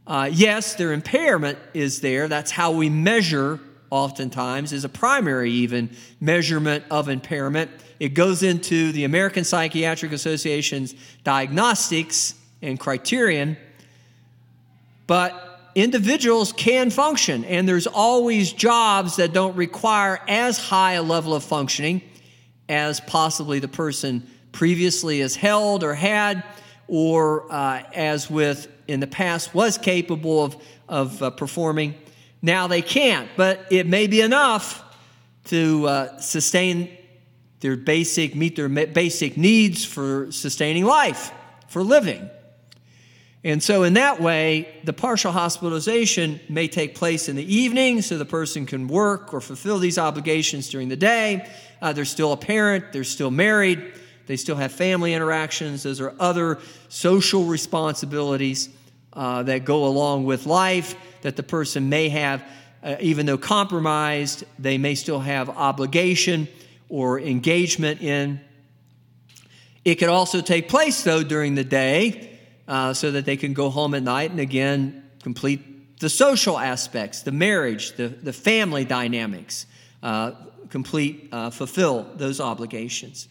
Uh, 0.07 0.29
yes, 0.33 0.75
their 0.75 0.93
impairment 0.93 1.59
is 1.73 2.01
there. 2.01 2.29
That's 2.29 2.51
how 2.51 2.73
we 2.73 2.91
measure, 2.91 3.59
oftentimes, 3.95 4.73
is 4.73 4.85
a 4.85 4.89
primary 4.89 5.53
even 5.53 5.89
measurement 6.21 6.85
of 6.91 7.09
impairment. 7.09 7.71
It 8.01 8.09
goes 8.09 8.43
into 8.43 8.91
the 8.91 9.05
American 9.05 9.45
Psychiatric 9.45 10.11
Association's 10.11 10.97
diagnostics 11.23 12.35
and 12.61 12.79
criterion. 12.79 13.57
But 15.07 15.61
individuals 15.77 16.53
can 16.53 16.91
function, 16.91 17.45
and 17.45 17.69
there's 17.69 17.87
always 17.87 18.53
jobs 18.53 19.15
that 19.17 19.33
don't 19.33 19.55
require 19.55 20.21
as 20.27 20.59
high 20.59 20.95
a 20.95 21.03
level 21.03 21.33
of 21.33 21.45
functioning 21.45 22.03
as 22.69 22.99
possibly 22.99 23.61
the 23.61 23.69
person 23.69 24.27
previously 24.51 25.21
has 25.21 25.37
held 25.37 25.85
or 25.85 25.95
had, 25.95 26.43
or 26.89 27.47
uh, 27.53 27.85
as 27.95 28.29
with 28.29 28.67
in 28.89 28.99
the 28.99 29.07
past 29.07 29.55
was 29.55 29.79
capable 29.79 30.45
of, 30.45 30.57
of 30.89 31.23
uh, 31.23 31.31
performing. 31.31 31.95
Now 32.45 32.67
they 32.67 32.83
can't, 32.83 33.31
but 33.39 33.69
it 33.71 33.87
may 33.87 34.07
be 34.07 34.21
enough 34.21 34.85
to 35.45 35.89
uh, 35.89 36.19
sustain 36.19 36.95
their 37.61 37.75
basic, 37.75 38.37
meet 38.37 38.55
their 38.55 38.69
basic 38.69 39.39
needs 39.39 39.83
for 39.83 40.31
sustaining 40.31 40.85
life, 40.85 41.33
for 41.69 41.83
living. 41.83 42.29
And 43.45 43.63
so, 43.63 43.83
in 43.85 43.95
that 43.95 44.21
way, 44.21 44.79
the 44.85 44.93
partial 44.93 45.33
hospitalization 45.33 46.39
may 46.51 46.69
take 46.69 46.95
place 46.95 47.31
in 47.31 47.37
the 47.37 47.55
evening 47.55 48.03
so 48.03 48.19
the 48.19 48.27
person 48.27 48.67
can 48.67 48.89
work 48.89 49.33
or 49.33 49.41
fulfill 49.41 49.79
these 49.79 49.97
obligations 49.97 50.69
during 50.69 50.91
the 50.91 50.97
day. 50.97 51.49
Uh, 51.81 51.95
they're 51.95 52.05
still 52.05 52.33
a 52.33 52.37
parent, 52.37 52.93
they're 52.93 53.05
still 53.05 53.31
married, 53.31 53.95
they 54.27 54.37
still 54.37 54.57
have 54.57 54.71
family 54.71 55.15
interactions. 55.15 55.83
Those 55.83 55.99
are 56.03 56.15
other 56.21 56.59
social 56.91 57.45
responsibilities 57.45 58.69
uh, 59.15 59.45
that 59.45 59.65
go 59.65 59.87
along 59.87 60.25
with 60.25 60.45
life 60.45 60.95
that 61.25 61.37
the 61.37 61.43
person 61.43 61.89
may 61.89 62.11
have, 62.11 62.45
uh, 62.83 62.97
even 63.01 63.25
though 63.25 63.39
compromised, 63.39 64.45
they 64.59 64.77
may 64.77 64.95
still 64.95 65.21
have 65.21 65.49
obligation 65.49 66.47
or 66.91 67.19
engagement 67.19 68.03
in. 68.03 68.41
It 69.87 69.95
could 69.97 70.11
also 70.11 70.43
take 70.43 70.69
place, 70.69 71.03
though, 71.03 71.23
during 71.23 71.55
the 71.55 71.65
day 71.65 72.39
uh, 72.69 72.93
so 72.93 73.11
that 73.11 73.25
they 73.25 73.39
can 73.39 73.55
go 73.55 73.71
home 73.71 73.95
at 73.95 74.03
night 74.03 74.31
and 74.31 74.39
again 74.39 75.03
complete 75.23 75.99
the 76.01 76.11
social 76.11 76.59
aspects, 76.59 77.23
the 77.23 77.33
marriage, 77.33 77.93
the, 77.93 78.09
the 78.09 78.33
family 78.33 78.85
dynamics, 78.85 79.65
uh, 80.03 80.33
complete, 80.69 81.31
uh, 81.33 81.49
fulfill 81.49 82.07
those 82.17 82.41
obligations. 82.41 83.29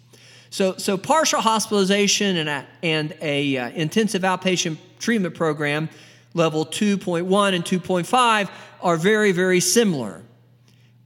So, 0.49 0.77
so 0.77 0.97
partial 0.97 1.41
hospitalization 1.41 2.37
and 2.37 2.49
a, 2.49 2.65
and 2.81 3.15
a 3.21 3.57
uh, 3.57 3.69
intensive 3.69 4.23
outpatient 4.23 4.77
treatment 4.97 5.35
program, 5.35 5.89
level 6.33 6.65
2.1 6.65 7.53
and 7.53 7.63
2.5, 7.63 8.49
are 8.81 8.97
very, 8.97 9.31
very 9.31 9.59
similar. 9.59 10.23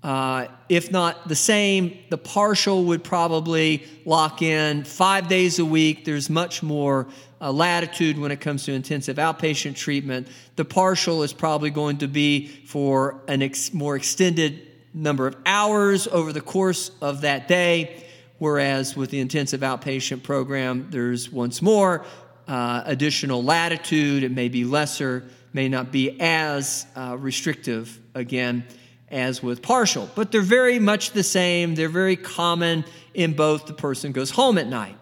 Uh, 0.04 0.48
if 0.70 0.92
not 0.92 1.28
the 1.28 1.36
same, 1.36 1.98
the 2.10 2.18
partial 2.18 2.86
would 2.86 3.04
probably 3.04 3.86
lock 4.06 4.42
in 4.42 4.84
five 4.84 5.28
days 5.28 5.60
a 5.60 5.66
week. 5.66 6.06
There's 6.06 6.30
much 6.30 6.64
more 6.64 7.08
uh, 7.42 7.52
latitude 7.52 8.18
when 8.18 8.32
it 8.32 8.40
comes 8.40 8.64
to 8.66 8.74
intensive 8.74 9.18
outpatient 9.18 9.76
treatment. 9.76 10.28
The 10.56 10.66
partial 10.66 11.24
is 11.24 11.34
probably 11.34 11.70
going 11.72 11.98
to 11.98 12.08
be 12.08 12.48
for 12.48 13.22
a 13.28 13.34
ex- 13.34 13.74
more 13.74 13.96
extended 13.96 14.68
number 14.94 15.28
of 15.28 15.36
hours 15.46 16.08
over 16.08 16.34
the 16.34 16.42
course 16.42 16.92
of 17.02 17.22
that 17.22 17.48
day. 17.48 18.04
Whereas 18.40 18.96
with 18.96 19.10
the 19.10 19.20
intensive 19.20 19.62
outpatient 19.62 20.24
program, 20.24 20.88
there's 20.92 21.32
once 21.32 21.62
more 21.62 22.06
uh, 22.48 22.84
additional 22.86 23.44
latitude. 23.44 24.24
It 24.24 24.32
may 24.32 24.50
be 24.50 24.64
lesser, 24.64 25.26
may 25.54 25.70
not 25.70 25.92
be 25.92 26.20
as 26.20 26.86
uh, 26.96 27.18
restrictive 27.20 28.00
again 28.16 28.66
as 29.10 29.42
with 29.42 29.62
partial. 29.62 30.10
But 30.16 30.32
they're 30.32 30.42
very 30.42 30.80
much 30.80 31.12
the 31.12 31.24
same. 31.24 31.76
They're 31.76 31.90
very 31.90 32.16
common 32.16 32.86
in 33.14 33.34
both. 33.34 33.66
The 33.66 33.74
person 33.74 34.12
goes 34.12 34.32
home 34.32 34.58
at 34.58 34.68
night. 34.68 34.98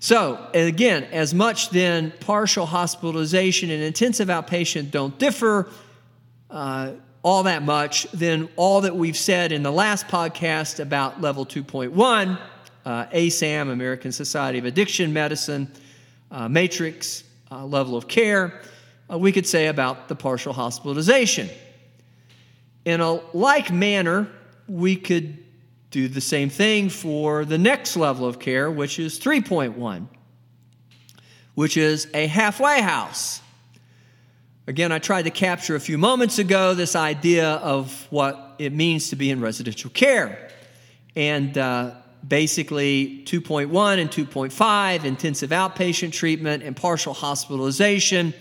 So, 0.00 0.50
again, 0.52 1.04
as 1.04 1.32
much 1.32 1.70
then 1.70 2.12
partial 2.20 2.66
hospitalization 2.66 3.70
and 3.70 3.82
intensive 3.82 4.28
outpatient 4.28 4.90
don't 4.90 5.18
differ. 5.18 5.70
Uh, 6.50 6.92
all 7.22 7.44
that 7.44 7.62
much, 7.62 8.06
then 8.12 8.50
all 8.56 8.82
that 8.82 8.94
we've 8.94 9.16
said 9.16 9.50
in 9.50 9.62
the 9.62 9.72
last 9.72 10.06
podcast 10.08 10.78
about 10.78 11.22
level 11.22 11.46
2.1, 11.46 12.38
uh, 12.84 13.06
ASAM, 13.06 13.70
American 13.70 14.12
Society 14.12 14.58
of 14.58 14.64
Addiction 14.64 15.12
Medicine, 15.12 15.70
uh, 16.30 16.48
matrix, 16.48 17.24
uh, 17.50 17.64
level 17.64 17.96
of 17.96 18.08
care, 18.08 18.60
uh, 19.10 19.18
we 19.18 19.32
could 19.32 19.46
say 19.46 19.66
about 19.66 20.08
the 20.08 20.14
partial 20.14 20.52
hospitalization. 20.52 21.48
In 22.84 23.00
a 23.00 23.14
like 23.36 23.70
manner, 23.70 24.28
we 24.68 24.96
could 24.96 25.38
do 25.90 26.08
the 26.08 26.20
same 26.20 26.50
thing 26.50 26.88
for 26.88 27.44
the 27.44 27.58
next 27.58 27.96
level 27.96 28.26
of 28.26 28.38
care, 28.38 28.70
which 28.70 28.98
is 28.98 29.18
3.1, 29.20 30.08
which 31.54 31.76
is 31.76 32.08
a 32.14 32.26
halfway 32.26 32.80
house. 32.80 33.40
Again, 34.66 34.92
I 34.92 34.98
tried 34.98 35.22
to 35.22 35.30
capture 35.30 35.76
a 35.76 35.80
few 35.80 35.98
moments 35.98 36.38
ago 36.38 36.74
this 36.74 36.96
idea 36.96 37.52
of 37.56 38.06
what 38.10 38.54
it 38.58 38.72
means 38.72 39.10
to 39.10 39.16
be 39.16 39.30
in 39.30 39.40
residential 39.40 39.90
care. 39.90 40.50
And 41.14 41.56
uh, 41.58 41.92
basically, 42.26 43.22
2.1 43.26 43.98
and 43.98 44.10
2.5, 44.10 45.04
intensive 45.04 45.50
outpatient 45.50 46.12
treatment 46.12 46.62
and 46.62 46.76
partial 46.76 47.14
hospitalization, 47.14 48.34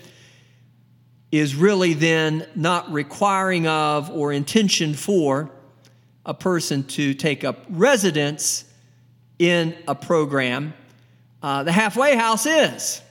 is 1.32 1.56
really 1.56 1.94
then 1.94 2.48
not 2.56 2.92
requiring 2.92 3.68
of 3.68 4.10
or 4.12 4.32
intention 4.32 4.94
for 4.94 5.50
a 6.25 6.34
person 6.34 6.84
to 6.84 7.13
take 7.13 7.44
up 7.44 7.66
residence 7.70 8.66
in 9.40 9.75
a 9.88 9.96
program, 9.96 10.74
uh, 11.42 11.63
the 11.63 11.72
halfway 11.72 12.16
house 12.16 12.46
is. 12.46 13.02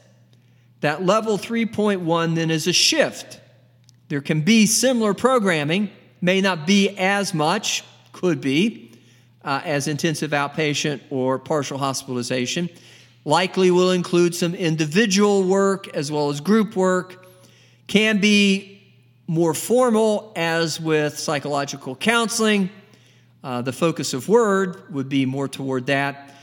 That 0.80 1.04
level 1.04 1.36
3.1 1.36 2.34
then 2.34 2.50
is 2.50 2.66
a 2.66 2.72
shift. 2.72 3.40
There 4.08 4.20
can 4.20 4.42
be 4.42 4.66
similar 4.66 5.14
programming, 5.14 5.90
may 6.20 6.40
not 6.40 6.66
be 6.66 6.90
as 6.96 7.34
much, 7.34 7.84
could 8.12 8.40
be, 8.40 8.91
uh, 9.44 9.60
as 9.64 9.88
intensive 9.88 10.30
outpatient 10.30 11.00
or 11.10 11.38
partial 11.38 11.78
hospitalization. 11.78 12.68
Likely 13.24 13.70
will 13.70 13.92
include 13.92 14.34
some 14.34 14.54
individual 14.54 15.44
work 15.44 15.88
as 15.96 16.10
well 16.10 16.30
as 16.30 16.40
group 16.40 16.74
work. 16.76 17.26
Can 17.86 18.20
be 18.20 18.72
more 19.26 19.54
formal, 19.54 20.32
as 20.36 20.80
with 20.80 21.18
psychological 21.18 21.94
counseling. 21.96 22.70
Uh, 23.44 23.62
the 23.62 23.72
focus 23.72 24.14
of 24.14 24.28
Word 24.28 24.92
would 24.92 25.08
be 25.08 25.26
more 25.26 25.48
toward 25.48 25.86
that. 25.86 26.34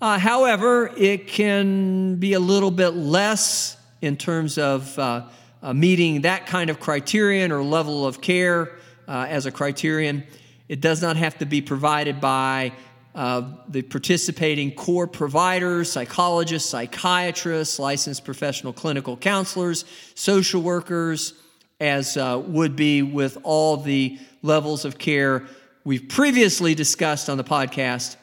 Uh, 0.00 0.18
however, 0.18 0.90
it 0.96 1.26
can 1.26 2.16
be 2.16 2.32
a 2.32 2.40
little 2.40 2.70
bit 2.70 2.90
less 2.90 3.76
in 4.00 4.16
terms 4.16 4.56
of 4.56 4.98
uh, 4.98 5.24
uh 5.62 5.74
meeting 5.74 6.22
that 6.22 6.46
kind 6.46 6.70
of 6.70 6.80
criterion 6.80 7.52
or 7.52 7.62
level 7.62 8.06
of 8.06 8.22
care 8.22 8.72
uh, 9.06 9.26
as 9.28 9.44
a 9.44 9.50
criterion. 9.50 10.24
It 10.70 10.80
does 10.80 11.02
not 11.02 11.16
have 11.16 11.36
to 11.38 11.46
be 11.46 11.62
provided 11.62 12.20
by 12.20 12.70
uh, 13.12 13.42
the 13.66 13.82
participating 13.82 14.72
core 14.72 15.08
providers, 15.08 15.90
psychologists, 15.90 16.70
psychiatrists, 16.70 17.80
licensed 17.80 18.24
professional 18.24 18.72
clinical 18.72 19.16
counselors, 19.16 19.84
social 20.14 20.62
workers, 20.62 21.34
as 21.80 22.16
uh, 22.16 22.40
would 22.46 22.76
be 22.76 23.02
with 23.02 23.36
all 23.42 23.78
the 23.78 24.16
levels 24.42 24.84
of 24.84 24.96
care 24.96 25.42
we've 25.82 26.08
previously 26.08 26.72
discussed 26.76 27.28
on 27.28 27.36
the 27.36 27.42
podcast. 27.42 28.14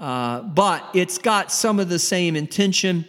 Uh, 0.00 0.40
but 0.40 0.84
it's 0.94 1.18
got 1.18 1.52
some 1.52 1.78
of 1.78 1.88
the 1.88 2.00
same 2.00 2.34
intention. 2.34 3.04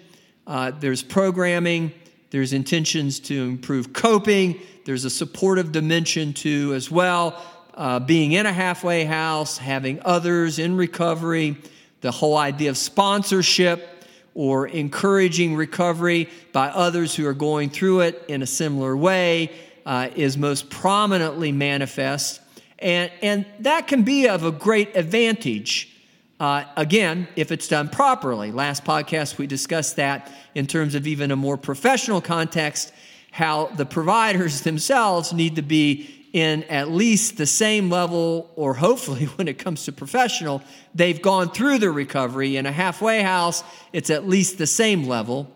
Uh, 0.46 0.70
there's 0.80 1.02
programming, 1.02 1.92
there's 2.30 2.54
intentions 2.54 3.20
to 3.20 3.46
improve 3.46 3.94
coping, 3.94 4.60
there's 4.86 5.06
a 5.06 5.10
supportive 5.10 5.72
dimension 5.72 6.34
to 6.34 6.72
as 6.76 6.92
well 6.92 7.44
uh, 7.80 7.98
being 7.98 8.34
in 8.34 8.46
a 8.46 8.52
halfway 8.52 9.06
house, 9.06 9.58
having 9.58 10.02
others 10.04 10.60
in 10.60 10.76
recovery, 10.76 11.56
the 12.02 12.12
whole 12.12 12.36
idea 12.36 12.70
of 12.70 12.78
sponsorship 12.78 14.04
or 14.36 14.68
encouraging 14.68 15.56
recovery 15.56 16.30
by 16.52 16.68
others 16.68 17.16
who 17.16 17.26
are 17.26 17.34
going 17.34 17.70
through 17.70 18.02
it 18.02 18.22
in 18.28 18.42
a 18.42 18.46
similar 18.46 18.98
way 18.98 19.50
uh, 19.86 20.10
is 20.14 20.38
most 20.38 20.70
prominently 20.70 21.54
manifest. 21.54 22.42
And, 22.80 23.12
and 23.22 23.46
that 23.60 23.88
can 23.88 24.04
be 24.04 24.28
of 24.28 24.44
a 24.44 24.52
great 24.52 24.98
advantage. 24.98 25.90
Uh, 26.38 26.66
again, 26.76 27.30
if 27.38 27.50
it's 27.50 27.70
done 27.70 27.88
properly. 27.88 28.52
Last 28.52 28.84
podcast, 28.84 29.38
we 29.38 29.48
discussed 29.48 29.96
that 29.96 30.30
in 30.54 30.68
terms 30.68 30.96
of 30.96 31.08
even 31.08 31.32
a 31.32 31.36
more 31.38 31.58
professional 31.58 32.20
context, 32.20 32.92
how 33.32 33.68
the 33.68 33.86
providers 33.86 34.62
themselves 34.64 35.32
need 35.32 35.56
to 35.56 35.62
be 35.62 36.19
in 36.34 36.64
at 36.66 36.90
least 36.90 37.38
the 37.38 37.46
same 37.46 37.90
level, 37.90 38.52
or 38.56 38.74
hopefully 38.74 39.26
when 39.36 39.48
it 39.48 39.58
comes 39.58 39.86
to 39.86 39.92
professional, 39.92 40.62
they've 40.94 41.22
gone 41.22 41.52
through 41.52 41.80
the 41.80 41.92
recovery. 41.92 42.58
In 42.58 42.66
a 42.66 42.72
halfway 42.72 43.22
house, 43.22 43.64
it's 43.94 44.10
at 44.10 44.28
least 44.28 44.58
the 44.58 44.68
same 44.68 45.08
level. 45.08 45.54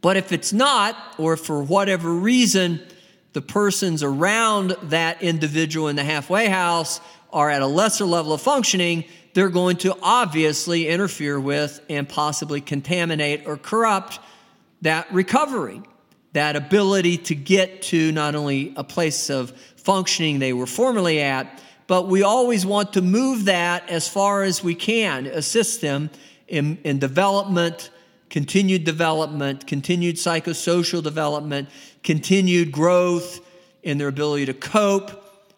But 0.00 0.16
if 0.16 0.32
it's 0.32 0.52
not, 0.52 0.96
or 1.18 1.36
for 1.36 1.62
whatever 1.62 2.10
reason, 2.12 2.80
the 3.32 3.42
persons 3.42 4.02
around 4.02 4.70
that 4.84 5.22
individual 5.22 5.88
in 5.88 5.96
the 5.96 6.04
halfway 6.04 6.48
house 6.48 7.00
are 7.32 7.50
at 7.50 7.62
a 7.62 7.66
lesser 7.66 8.06
level 8.06 8.32
of 8.32 8.40
functioning, 8.40 9.04
they're 9.34 9.50
going 9.50 9.76
to 9.76 9.96
obviously 10.02 10.88
interfere 10.88 11.38
with 11.38 11.80
and 11.88 12.08
possibly 12.08 12.60
contaminate 12.60 13.46
or 13.46 13.56
corrupt 13.56 14.18
that 14.82 15.12
recovery 15.12 15.82
that 16.32 16.56
ability 16.56 17.16
to 17.16 17.34
get 17.34 17.82
to 17.82 18.12
not 18.12 18.34
only 18.34 18.72
a 18.76 18.84
place 18.84 19.30
of 19.30 19.50
functioning 19.76 20.38
they 20.38 20.52
were 20.52 20.66
formerly 20.66 21.20
at, 21.20 21.60
but 21.86 22.06
we 22.06 22.22
always 22.22 22.64
want 22.64 22.92
to 22.92 23.02
move 23.02 23.46
that 23.46 23.88
as 23.90 24.08
far 24.08 24.42
as 24.44 24.62
we 24.62 24.74
can, 24.74 25.26
assist 25.26 25.80
them 25.80 26.10
in, 26.46 26.78
in 26.84 26.98
development, 26.98 27.90
continued 28.28 28.84
development, 28.84 29.66
continued 29.66 30.16
psychosocial 30.16 31.02
development, 31.02 31.68
continued 32.04 32.70
growth 32.70 33.40
in 33.82 33.98
their 33.98 34.08
ability 34.08 34.46
to 34.46 34.54
cope 34.54 35.10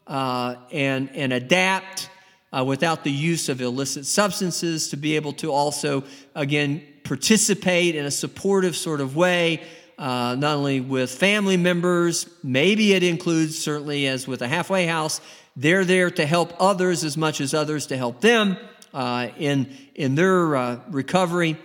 uh, 0.07 0.55
and, 0.71 1.11
and 1.15 1.33
adapt 1.33 2.09
uh, 2.51 2.65
without 2.65 3.05
the 3.05 3.13
use 3.13 3.49
of 3.49 3.61
illicit 3.61 4.07
substances, 4.07 4.89
to 4.89 4.97
be 4.97 5.17
able 5.17 5.33
to 5.33 5.51
also, 5.51 6.05
again, 6.35 6.83
participate 7.05 7.95
in 7.95 8.05
a 8.05 8.11
supportive 8.11 8.77
sort 8.77 9.01
of 9.01 9.17
way 9.17 9.63
uh, 9.99 10.37
not 10.39 10.57
only 10.57 10.81
with 10.81 11.11
family 11.11 11.57
members, 11.57 12.29
maybe 12.43 12.93
it 12.93 13.03
includes, 13.03 13.59
certainly 13.59 14.07
as 14.07 14.27
with 14.27 14.43
a 14.43 14.49
halfway 14.49 14.87
house, 14.87 15.21
they're 15.57 15.85
there 15.85 16.11
to 16.11 16.27
help 16.27 16.55
others 16.59 17.05
as 17.05 17.17
much 17.17 17.41
as 17.41 17.55
others 17.55 17.87
to 17.87 17.97
help 17.97 18.21
them 18.21 18.57
uh, 18.95 19.29
in, 19.39 19.75
in 19.95 20.15
their 20.15 20.57
uh, 20.57 20.81
recovery, 20.91 21.57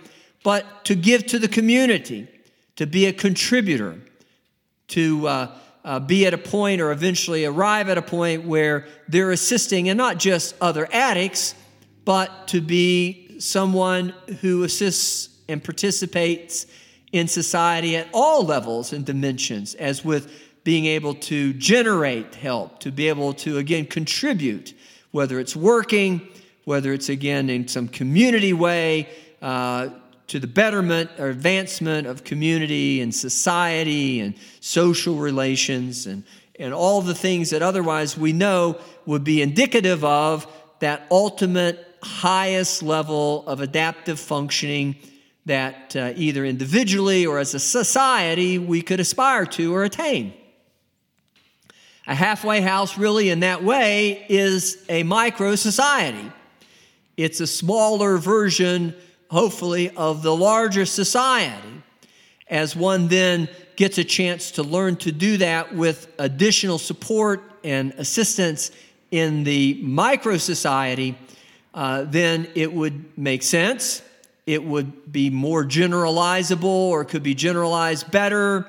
but 0.42 0.84
to 0.84 0.94
give 0.94 1.26
to 1.26 1.38
the 1.38 1.48
community, 1.48 2.28
to 2.76 2.86
be 2.86 3.06
a 3.06 3.12
contributor, 3.12 3.98
to 4.88 5.26
uh, 5.26 5.56
uh, 5.84 6.00
be 6.00 6.26
at 6.26 6.34
a 6.34 6.38
point 6.38 6.80
or 6.80 6.92
eventually 6.92 7.44
arrive 7.44 7.88
at 7.88 7.98
a 7.98 8.02
point 8.02 8.44
where 8.44 8.86
they're 9.08 9.30
assisting, 9.30 9.88
and 9.88 9.96
not 9.96 10.18
just 10.18 10.54
other 10.60 10.88
addicts, 10.92 11.54
but 12.04 12.48
to 12.48 12.60
be 12.60 13.36
someone 13.38 14.10
who 14.40 14.64
assists 14.64 15.28
and 15.48 15.62
participates 15.62 16.66
in 17.12 17.28
society 17.28 17.96
at 17.96 18.08
all 18.12 18.44
levels 18.44 18.92
and 18.92 19.04
dimensions, 19.04 19.74
as 19.74 20.04
with 20.04 20.30
being 20.64 20.84
able 20.84 21.14
to 21.14 21.52
generate 21.54 22.34
help, 22.34 22.80
to 22.80 22.92
be 22.92 23.08
able 23.08 23.32
to, 23.32 23.56
again, 23.58 23.86
contribute, 23.86 24.74
whether 25.12 25.40
it's 25.40 25.56
working, 25.56 26.28
whether 26.64 26.92
it's, 26.92 27.08
again, 27.08 27.48
in 27.48 27.66
some 27.66 27.88
community 27.88 28.52
way, 28.52 29.08
uh, 29.40 29.88
to 30.26 30.38
the 30.38 30.46
betterment 30.46 31.10
or 31.18 31.28
advancement 31.28 32.06
of 32.06 32.22
community 32.22 33.00
and 33.00 33.14
society 33.14 34.20
and 34.20 34.34
social 34.60 35.16
relations 35.16 36.06
and, 36.06 36.22
and 36.60 36.74
all 36.74 37.00
the 37.00 37.14
things 37.14 37.50
that 37.50 37.62
otherwise 37.62 38.18
we 38.18 38.32
know 38.32 38.78
would 39.06 39.24
be 39.24 39.40
indicative 39.40 40.04
of 40.04 40.46
that 40.80 41.06
ultimate 41.10 41.84
highest 42.02 42.82
level 42.82 43.42
of 43.46 43.60
adaptive 43.60 44.20
functioning 44.20 44.96
that 45.48 45.96
uh, 45.96 46.12
either 46.16 46.44
individually 46.44 47.26
or 47.26 47.38
as 47.38 47.54
a 47.54 47.58
society 47.58 48.58
we 48.58 48.80
could 48.80 49.00
aspire 49.00 49.44
to 49.44 49.74
or 49.74 49.82
attain. 49.82 50.32
A 52.06 52.14
halfway 52.14 52.60
house, 52.62 52.96
really, 52.96 53.28
in 53.28 53.40
that 53.40 53.62
way, 53.62 54.24
is 54.30 54.82
a 54.88 55.02
micro 55.02 55.56
society. 55.56 56.32
It's 57.18 57.40
a 57.40 57.46
smaller 57.46 58.16
version, 58.16 58.94
hopefully, 59.30 59.90
of 59.90 60.22
the 60.22 60.34
larger 60.34 60.86
society. 60.86 61.82
As 62.48 62.74
one 62.74 63.08
then 63.08 63.48
gets 63.76 63.98
a 63.98 64.04
chance 64.04 64.52
to 64.52 64.62
learn 64.62 64.96
to 64.96 65.12
do 65.12 65.36
that 65.38 65.74
with 65.74 66.08
additional 66.18 66.78
support 66.78 67.42
and 67.62 67.92
assistance 67.98 68.70
in 69.10 69.44
the 69.44 69.78
micro 69.82 70.38
society, 70.38 71.18
uh, 71.74 72.04
then 72.04 72.48
it 72.54 72.72
would 72.72 73.18
make 73.18 73.42
sense 73.42 74.02
it 74.48 74.64
would 74.64 75.12
be 75.12 75.28
more 75.28 75.62
generalizable 75.62 76.64
or 76.64 77.04
could 77.04 77.22
be 77.22 77.34
generalized 77.34 78.10
better 78.10 78.66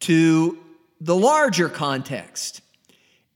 to 0.00 0.58
the 1.00 1.16
larger 1.16 1.70
context. 1.70 2.60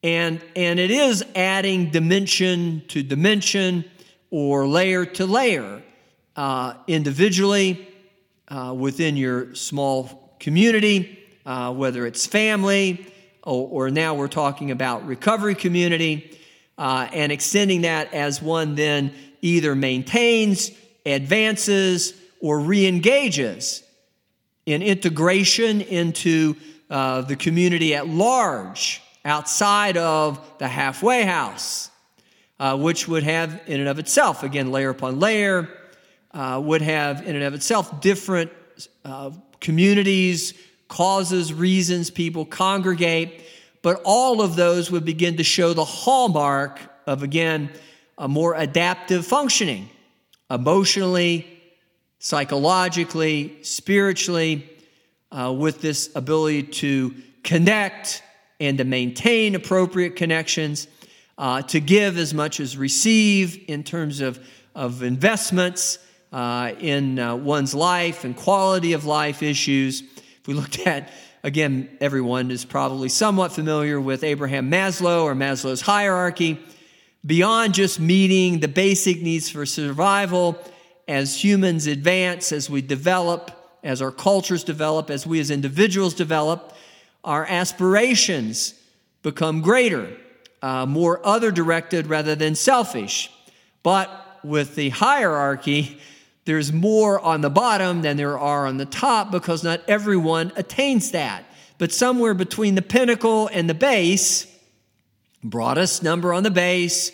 And, 0.02 0.42
and 0.54 0.78
it 0.78 0.90
is 0.90 1.24
adding 1.34 1.88
dimension 1.88 2.82
to 2.88 3.02
dimension 3.02 3.86
or 4.30 4.68
layer 4.68 5.06
to 5.06 5.24
layer 5.24 5.82
uh, 6.36 6.74
individually 6.86 7.88
uh, 8.48 8.74
within 8.76 9.16
your 9.16 9.54
small 9.54 10.36
community, 10.38 11.18
uh, 11.46 11.72
whether 11.72 12.06
it's 12.06 12.26
family 12.26 13.06
or, 13.42 13.86
or, 13.86 13.90
now 13.90 14.12
we're 14.12 14.28
talking 14.28 14.70
about 14.70 15.06
recovery 15.06 15.54
community, 15.54 16.38
uh, 16.76 17.08
and 17.10 17.32
extending 17.32 17.80
that 17.82 18.12
as 18.12 18.42
one 18.42 18.74
then 18.74 19.14
either 19.40 19.74
maintains 19.74 20.70
advances 21.04 22.14
or 22.40 22.60
re 22.60 22.86
engages 22.86 23.82
in 24.66 24.82
integration 24.82 25.80
into 25.80 26.56
uh, 26.90 27.22
the 27.22 27.36
community 27.36 27.94
at 27.94 28.06
large 28.08 29.02
outside 29.24 29.96
of 29.96 30.40
the 30.58 30.68
halfway 30.68 31.22
house, 31.22 31.90
uh, 32.60 32.76
which 32.76 33.08
would 33.08 33.22
have 33.22 33.60
in 33.66 33.80
and 33.80 33.88
of 33.88 33.98
itself, 33.98 34.42
again, 34.42 34.70
layer 34.70 34.90
upon 34.90 35.18
layer, 35.18 35.68
uh, 36.32 36.60
would 36.62 36.82
have 36.82 37.26
in 37.26 37.34
and 37.34 37.44
of 37.44 37.54
itself 37.54 38.00
different 38.00 38.50
uh, 39.04 39.30
communities, 39.60 40.54
causes, 40.88 41.52
reasons 41.52 42.10
people 42.10 42.44
congregate, 42.44 43.42
but 43.80 44.00
all 44.04 44.42
of 44.42 44.56
those 44.56 44.90
would 44.90 45.04
begin 45.04 45.36
to 45.36 45.44
show 45.44 45.72
the 45.72 45.84
hallmark 45.84 46.78
of, 47.06 47.22
again, 47.22 47.70
a 48.18 48.28
more 48.28 48.54
adaptive 48.54 49.26
functioning 49.26 49.88
emotionally, 50.52 51.46
psychologically, 52.18 53.58
spiritually, 53.62 54.68
uh, 55.32 55.52
with 55.52 55.80
this 55.80 56.10
ability 56.14 56.62
to 56.62 57.14
connect 57.42 58.22
and 58.60 58.78
to 58.78 58.84
maintain 58.84 59.54
appropriate 59.54 60.14
connections, 60.14 60.86
uh, 61.38 61.62
to 61.62 61.80
give 61.80 62.18
as 62.18 62.34
much 62.34 62.60
as 62.60 62.76
receive 62.76 63.64
in 63.66 63.82
terms 63.82 64.20
of, 64.20 64.38
of 64.74 65.02
investments 65.02 65.98
uh, 66.32 66.72
in 66.78 67.18
uh, 67.18 67.34
one's 67.34 67.74
life 67.74 68.24
and 68.24 68.36
quality 68.36 68.92
of 68.92 69.04
life 69.04 69.42
issues. 69.42 70.02
If 70.02 70.46
we 70.46 70.54
looked 70.54 70.78
at, 70.86 71.10
again, 71.42 71.88
everyone 72.00 72.50
is 72.50 72.64
probably 72.64 73.08
somewhat 73.08 73.52
familiar 73.52 74.00
with 74.00 74.22
Abraham 74.22 74.70
Maslow 74.70 75.24
or 75.24 75.34
Maslow's 75.34 75.80
hierarchy. 75.80 76.60
Beyond 77.24 77.74
just 77.74 78.00
meeting 78.00 78.58
the 78.58 78.68
basic 78.68 79.22
needs 79.22 79.48
for 79.48 79.64
survival, 79.64 80.58
as 81.06 81.42
humans 81.42 81.86
advance, 81.86 82.50
as 82.50 82.68
we 82.68 82.82
develop, 82.82 83.50
as 83.84 84.02
our 84.02 84.10
cultures 84.10 84.64
develop, 84.64 85.10
as 85.10 85.26
we 85.26 85.38
as 85.38 85.50
individuals 85.50 86.14
develop, 86.14 86.74
our 87.24 87.46
aspirations 87.46 88.74
become 89.22 89.60
greater, 89.60 90.16
uh, 90.62 90.86
more 90.86 91.24
other 91.24 91.52
directed 91.52 92.08
rather 92.08 92.34
than 92.34 92.54
selfish. 92.54 93.30
But 93.82 94.40
with 94.42 94.74
the 94.74 94.88
hierarchy, 94.90 96.00
there's 96.44 96.72
more 96.72 97.20
on 97.20 97.40
the 97.40 97.50
bottom 97.50 98.02
than 98.02 98.16
there 98.16 98.38
are 98.38 98.66
on 98.66 98.78
the 98.78 98.86
top 98.86 99.30
because 99.30 99.62
not 99.62 99.80
everyone 99.86 100.52
attains 100.56 101.12
that. 101.12 101.44
But 101.78 101.92
somewhere 101.92 102.34
between 102.34 102.74
the 102.74 102.82
pinnacle 102.82 103.48
and 103.52 103.70
the 103.70 103.74
base, 103.74 104.46
broadest 105.42 106.02
number 106.02 106.32
on 106.32 106.42
the 106.42 106.50
base, 106.50 107.12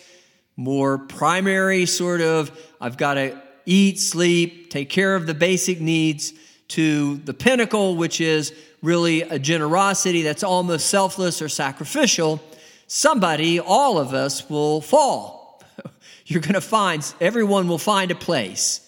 more 0.55 0.97
primary 0.97 1.85
sort 1.85 2.21
of, 2.21 2.51
I've 2.81 2.97
got 2.97 3.15
to 3.15 3.41
eat, 3.65 3.99
sleep, 3.99 4.69
take 4.69 4.89
care 4.89 5.15
of 5.15 5.25
the 5.25 5.33
basic 5.33 5.79
needs, 5.79 6.33
to 6.69 7.17
the 7.17 7.33
pinnacle, 7.33 7.95
which 7.95 8.21
is 8.21 8.53
really 8.81 9.21
a 9.23 9.39
generosity 9.39 10.21
that's 10.21 10.43
almost 10.43 10.87
selfless 10.87 11.41
or 11.41 11.49
sacrificial, 11.49 12.39
somebody, 12.87 13.59
all 13.59 13.97
of 13.97 14.13
us, 14.13 14.49
will 14.49 14.79
fall. 14.81 15.61
You're 16.25 16.41
going 16.41 16.53
to 16.53 16.61
find, 16.61 17.13
everyone 17.19 17.67
will 17.67 17.79
find 17.79 18.11
a 18.11 18.15
place. 18.15 18.87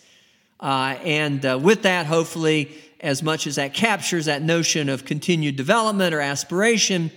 Uh, 0.59 0.95
and 1.03 1.43
uh, 1.43 1.59
with 1.61 1.81
that, 1.81 2.05
hopefully, 2.05 2.71
as 2.99 3.23
much 3.23 3.47
as 3.47 3.55
that 3.55 3.73
captures 3.73 4.25
that 4.25 4.43
notion 4.43 4.89
of 4.89 5.05
continued 5.05 5.55
development 5.55 6.13
or 6.13 6.21
aspiration, 6.21 7.11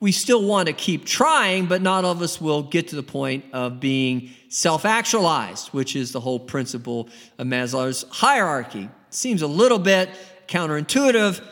we 0.00 0.12
still 0.12 0.42
want 0.42 0.66
to 0.66 0.72
keep 0.72 1.04
trying, 1.04 1.66
but 1.66 1.82
not 1.82 2.04
all 2.04 2.12
of 2.12 2.22
us 2.22 2.40
will 2.40 2.62
get 2.62 2.88
to 2.88 2.96
the 2.96 3.02
point 3.02 3.44
of 3.52 3.80
being 3.80 4.30
self 4.48 4.86
actualized, 4.86 5.68
which 5.68 5.94
is 5.94 6.10
the 6.12 6.20
whole 6.20 6.40
principle 6.40 7.08
of 7.38 7.46
Maslow's 7.46 8.04
hierarchy. 8.10 8.88
Seems 9.10 9.42
a 9.42 9.46
little 9.46 9.78
bit 9.78 10.08
counterintuitive. 10.48 11.44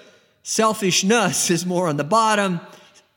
Selfishness 0.42 1.50
is 1.50 1.66
more 1.66 1.88
on 1.88 1.98
the 1.98 2.04
bottom. 2.04 2.61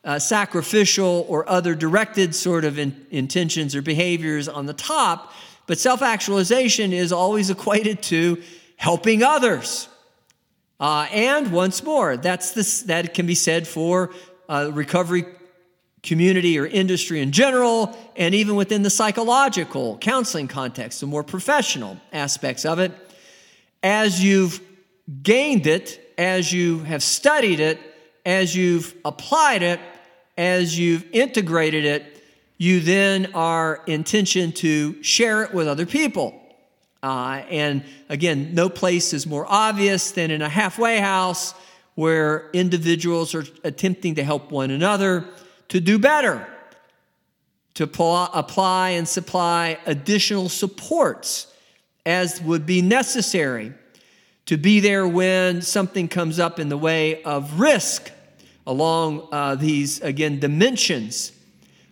Uh, 0.04 0.17
sacrificial 0.17 1.28
or 1.30 1.48
other 1.48 1.76
directed 1.76 2.34
sort 2.34 2.65
of 2.65 2.80
in, 2.80 3.06
intentions 3.12 3.76
or 3.76 3.84
behaviors 3.84 4.50
on 4.50 4.65
the 4.65 4.74
top. 4.74 5.32
But 5.65 5.78
self 5.78 6.02
actualization 6.02 6.91
is 6.91 7.13
always 7.13 7.50
equated 7.50 8.02
to 8.04 8.41
helping 8.76 9.24
others. 9.24 9.88
Uh, 10.80 11.08
and 11.12 11.52
once 11.52 11.84
more, 11.84 12.17
that's 12.17 12.82
that 12.82 13.13
can 13.13 13.28
be 13.28 13.36
said 13.36 13.67
for 13.67 14.10
uh, 14.52 14.70
recovery 14.74 15.26
community 16.04 16.60
or 16.60 16.66
industry 16.66 17.22
in 17.22 17.32
general, 17.32 17.98
and 18.18 18.36
even 18.36 18.56
within 18.56 18.84
the 18.84 18.90
psychological 18.90 19.98
counseling 20.00 20.48
context, 20.48 21.00
the 21.00 21.08
more 21.08 21.24
professional 21.24 21.98
aspects 22.12 22.66
of 22.66 22.78
it. 22.78 22.92
As 23.82 24.22
you've 24.22 24.60
gained 25.24 25.68
it, 25.68 26.14
as 26.18 26.52
you 26.52 26.80
have 26.80 27.02
studied 27.02 27.62
it, 27.62 27.80
as 28.26 28.54
you've 28.54 28.94
applied 29.06 29.64
it, 29.64 29.80
as 30.38 30.78
you've 30.78 31.06
integrated 31.14 31.86
it, 31.86 32.22
you 32.58 32.82
then 32.82 33.32
are 33.34 33.82
intention 33.88 34.52
to 34.52 35.02
share 35.02 35.44
it 35.44 35.54
with 35.54 35.68
other 35.68 35.86
people. 35.86 36.38
Uh, 37.02 37.42
and 37.50 37.84
again, 38.10 38.54
no 38.54 38.70
place 38.70 39.14
is 39.14 39.26
more 39.26 39.46
obvious 39.48 40.12
than 40.12 40.30
in 40.30 40.42
a 40.42 40.50
halfway 40.50 41.00
house 41.00 41.54
where 42.02 42.50
individuals 42.52 43.36
are 43.36 43.46
attempting 43.64 44.16
to 44.16 44.24
help 44.24 44.50
one 44.50 44.72
another 44.72 45.24
to 45.68 45.80
do 45.80 46.00
better, 46.00 46.48
to 47.76 47.84
apply 47.84 48.90
and 48.90 49.08
supply 49.08 49.78
additional 49.86 50.50
supports 50.50 51.46
as 52.04 52.42
would 52.42 52.66
be 52.66 52.82
necessary, 52.82 53.72
to 54.48 54.58
be 54.58 54.80
there 54.80 55.08
when 55.08 55.62
something 55.62 56.08
comes 56.08 56.40
up 56.40 56.60
in 56.60 56.70
the 56.70 56.78
way 56.78 57.22
of 57.22 57.60
risk 57.60 58.12
along 58.66 59.28
uh, 59.32 59.54
these, 59.54 60.02
again, 60.02 60.40
dimensions 60.40 61.32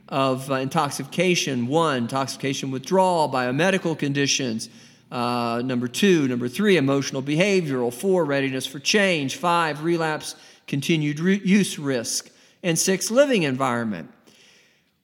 of 0.08 0.50
uh, 0.50 0.56
intoxication 0.56 1.67
one, 1.67 1.98
intoxication 1.98 2.72
withdrawal, 2.72 3.30
biomedical 3.30 3.95
conditions 3.95 4.69
uh, 5.12 5.62
number 5.65 5.88
two, 5.88 6.28
number 6.28 6.48
three, 6.48 6.78
emotional 6.78 7.22
behavioral. 7.22 7.93
Four, 7.93 8.26
readiness 8.26 8.65
for 8.65 8.80
change. 8.80 9.36
Five, 9.38 9.84
relapse, 9.84 10.36
continued 10.67 11.19
re- 11.19 11.41
use 11.43 11.80
risk. 11.80 12.30
And 12.62 12.78
six, 12.78 13.10
living 13.10 13.43
environment. 13.43 14.12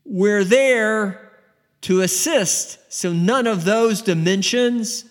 We're 0.04 0.44
there 0.44 1.32
to 1.82 2.02
assist 2.02 2.80
so 2.92 3.12
none 3.12 3.48
of 3.48 3.66
those 3.66 4.02
dimensions 4.02 5.06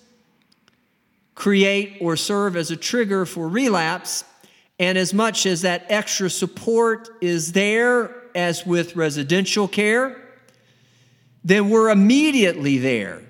create 1.35 1.97
or 2.01 2.17
serve 2.17 2.57
as 2.57 2.71
a 2.71 2.77
trigger 2.77 3.27
for 3.27 3.49
relapse. 3.49 4.25
And 4.79 4.97
as 4.97 5.13
much 5.13 5.47
as 5.47 5.63
that 5.63 5.87
extra 5.89 6.31
support 6.31 7.09
is 7.21 7.53
there, 7.53 8.15
as 8.35 8.67
with 8.67 8.97
residential 8.97 9.69
care, 9.69 10.21
then 11.45 11.71
we're 11.71 11.91
immediately 11.91 12.79
there 12.79 13.23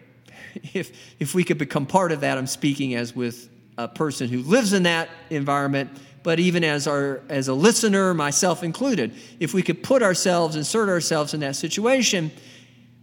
if, 0.73 0.93
if 1.19 1.35
we 1.35 1.45
could 1.45 1.59
become 1.59 1.87
part 1.87 2.13
of 2.13 2.21
that, 2.21 2.39
I'm 2.39 2.47
speaking 2.47 2.95
as 2.95 3.15
with 3.15 3.49
a 3.77 3.89
person 3.89 4.29
who 4.29 4.43
lives 4.43 4.73
in 4.73 4.85
that 4.85 5.11
environment, 5.31 5.91
but 6.23 6.39
even 6.39 6.65
as, 6.65 6.87
our, 6.87 7.21
as 7.29 7.49
a 7.49 7.55
listener, 7.55 8.15
myself 8.15 8.63
included, 8.63 9.13
if 9.41 9.53
we 9.53 9.63
could 9.63 9.83
put 9.83 10.03
ourselves, 10.03 10.57
insert 10.57 10.89
ourselves 10.89 11.35
in 11.35 11.41
that 11.41 11.57
situation, 11.57 12.31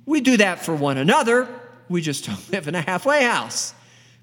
we 0.06 0.22
do 0.22 0.38
that 0.38 0.66
for 0.66 0.74
one 0.74 0.98
another. 0.98 1.48
We 1.88 2.02
just 2.02 2.26
don't 2.28 2.52
live 2.52 2.68
in 2.68 2.76
a 2.76 2.82
halfway 2.82 3.24
house. 3.24 3.74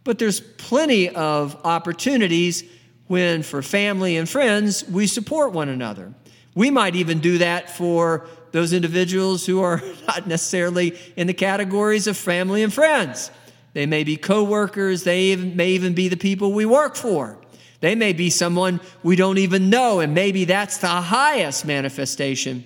But 0.05 0.19
there's 0.19 0.41
plenty 0.41 1.11
of 1.11 1.57
opportunities 1.65 2.65
when, 3.09 3.43
for 3.43 3.63
family 3.63 4.17
and 4.17 4.29
friends, 4.29 4.87
we 4.89 5.07
support 5.07 5.53
one 5.53 5.69
another. 5.69 6.13
We 6.55 6.71
might 6.71 6.97
even 6.97 7.21
do 7.21 7.39
that 7.39 7.71
for 7.71 8.27
those 8.53 8.73
individuals 8.73 9.47
who 9.47 9.61
are 9.61 9.83
not 10.07 10.27
necessarily 10.27 10.99
in 11.17 11.27
the 11.27 11.35
categories 11.35 12.07
of 12.07 12.17
family 12.17 12.63
and 12.63 12.73
friends. 12.73 13.31
They 13.75 13.87
may 13.87 14.05
be 14.05 14.17
coworkers, 14.17 15.05
they 15.05 15.37
may 15.37 15.71
even 15.71 15.95
be 15.95 16.09
the 16.09 16.17
people 16.17 16.53
we 16.53 16.67
work 16.67 16.97
for. 16.97 17.39
They 17.81 17.95
may 17.95 18.13
be 18.13 18.29
someone 18.31 18.81
we 19.03 19.15
don't 19.15 19.39
even 19.39 19.71
know, 19.71 20.01
and 20.01 20.15
maybe 20.15 20.45
that's 20.45 20.79
the 20.79 20.89
highest 20.89 21.65
manifestation. 21.65 22.65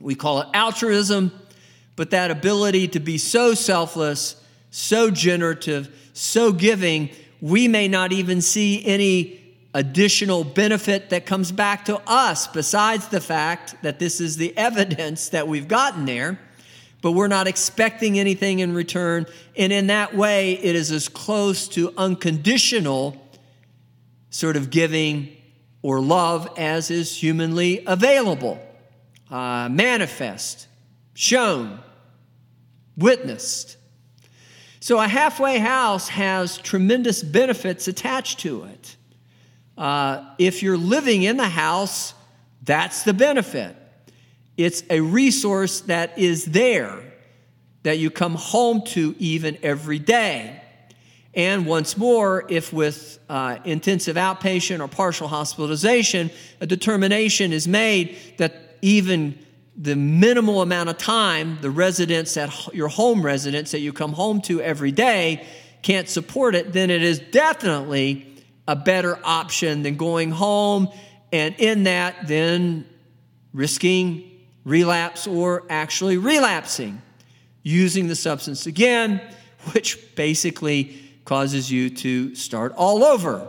We 0.00 0.14
call 0.14 0.40
it 0.40 0.48
altruism, 0.54 1.32
but 1.96 2.10
that 2.10 2.30
ability 2.30 2.88
to 2.88 3.00
be 3.00 3.18
so 3.18 3.54
selfless, 3.54 4.36
so 4.70 5.10
generative, 5.10 6.10
so 6.12 6.52
giving, 6.52 7.10
we 7.40 7.66
may 7.66 7.88
not 7.88 8.12
even 8.12 8.40
see 8.40 8.84
any 8.84 9.39
additional 9.72 10.44
benefit 10.44 11.10
that 11.10 11.26
comes 11.26 11.52
back 11.52 11.84
to 11.84 12.00
us 12.06 12.46
besides 12.48 13.08
the 13.08 13.20
fact 13.20 13.76
that 13.82 13.98
this 13.98 14.20
is 14.20 14.36
the 14.36 14.56
evidence 14.56 15.28
that 15.28 15.46
we've 15.46 15.68
gotten 15.68 16.04
there, 16.06 16.38
but 17.02 17.12
we're 17.12 17.28
not 17.28 17.46
expecting 17.46 18.18
anything 18.18 18.58
in 18.58 18.74
return. 18.74 19.26
And 19.56 19.72
in 19.72 19.86
that 19.86 20.14
way, 20.14 20.54
it 20.54 20.74
is 20.74 20.90
as 20.90 21.08
close 21.08 21.68
to 21.68 21.94
unconditional 21.96 23.16
sort 24.30 24.56
of 24.56 24.70
giving 24.70 25.36
or 25.82 26.00
love 26.00 26.48
as 26.56 26.90
is 26.90 27.16
humanly 27.16 27.82
available, 27.86 28.60
uh, 29.30 29.68
manifest, 29.70 30.66
shown, 31.14 31.80
witnessed. 32.96 33.76
So 34.80 34.98
a 34.98 35.08
halfway 35.08 35.58
house 35.58 36.08
has 36.08 36.58
tremendous 36.58 37.22
benefits 37.22 37.88
attached 37.88 38.40
to 38.40 38.64
it. 38.64 38.96
Uh, 39.76 40.24
if 40.38 40.62
you're 40.62 40.76
living 40.76 41.22
in 41.22 41.36
the 41.36 41.48
house, 41.48 42.14
that's 42.62 43.02
the 43.02 43.14
benefit. 43.14 43.76
It's 44.56 44.82
a 44.90 45.00
resource 45.00 45.80
that 45.82 46.18
is 46.18 46.44
there 46.44 47.00
that 47.82 47.98
you 47.98 48.10
come 48.10 48.34
home 48.34 48.82
to 48.82 49.14
even 49.18 49.58
every 49.62 49.98
day. 49.98 50.60
And 51.32 51.64
once 51.64 51.96
more, 51.96 52.44
if 52.48 52.72
with 52.72 53.18
uh, 53.28 53.58
intensive 53.64 54.16
outpatient 54.16 54.80
or 54.80 54.88
partial 54.88 55.28
hospitalization, 55.28 56.30
a 56.60 56.66
determination 56.66 57.52
is 57.52 57.68
made 57.68 58.18
that 58.38 58.76
even 58.82 59.38
the 59.76 59.96
minimal 59.96 60.60
amount 60.60 60.90
of 60.90 60.98
time, 60.98 61.58
the 61.62 61.70
residence 61.70 62.36
at 62.36 62.74
your 62.74 62.88
home 62.88 63.24
residence 63.24 63.70
that 63.70 63.80
you 63.80 63.92
come 63.92 64.12
home 64.12 64.40
to 64.42 64.60
every 64.60 64.92
day, 64.92 65.46
can't 65.82 66.08
support 66.08 66.54
it, 66.54 66.72
then 66.72 66.90
it 66.90 67.02
is 67.02 67.18
definitely 67.18 68.29
a 68.70 68.76
better 68.76 69.18
option 69.24 69.82
than 69.82 69.96
going 69.96 70.30
home 70.30 70.88
and 71.32 71.56
in 71.58 71.82
that 71.82 72.28
then 72.28 72.86
risking 73.52 74.30
relapse 74.64 75.26
or 75.26 75.64
actually 75.68 76.16
relapsing 76.16 77.02
using 77.64 78.06
the 78.06 78.14
substance 78.14 78.66
again, 78.66 79.20
which 79.72 80.14
basically 80.14 80.96
causes 81.24 81.68
you 81.68 81.90
to 81.90 82.32
start 82.36 82.72
all 82.76 83.02
over. 83.02 83.48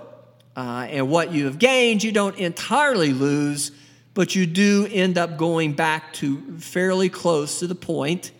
Uh, 0.55 0.87
and 0.89 1.07
what 1.07 1.31
you 1.31 1.45
have 1.45 1.59
gained, 1.59 2.01
you 2.01 2.11
don't 2.11 2.37
entirely 2.39 3.13
lose, 3.13 3.71
but 4.15 4.33
you 4.33 4.47
do 4.47 4.87
end 4.91 5.19
up 5.19 5.37
going 5.37 5.73
back 5.73 6.13
to 6.13 6.57
fairly 6.57 7.09
close 7.09 7.59
to 7.59 7.67
the 7.67 7.75
point, 7.75 8.31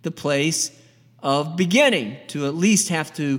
the 0.00 0.10
place 0.10 0.70
of 1.22 1.58
beginning, 1.58 2.16
to 2.28 2.46
at 2.46 2.54
least 2.54 2.88
have 2.88 3.12
to 3.12 3.38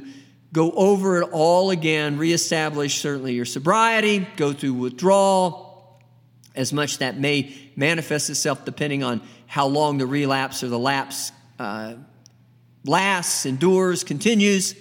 go 0.54 0.72
over 0.72 1.22
it 1.22 1.30
all 1.32 1.72
again, 1.72 2.18
reestablish 2.18 3.02
certainly 3.02 3.34
your 3.34 3.44
sobriety, 3.44 4.26
go 4.38 4.54
through 4.54 4.76
withdrawal, 4.76 6.00
as 6.56 6.72
much 6.72 7.00
that 7.00 7.20
may 7.20 7.54
manifest 7.76 8.30
itself 8.30 8.63
depending 8.63 9.04
on 9.04 9.20
how 9.48 9.66
long 9.66 9.98
the 9.98 10.06
relapse 10.06 10.63
or 10.63 10.68
the 10.68 10.78
lapse 10.80 11.32
uh, 11.58 11.96
lasts, 12.86 13.48
endures, 13.48 14.04
continues. 14.04 14.76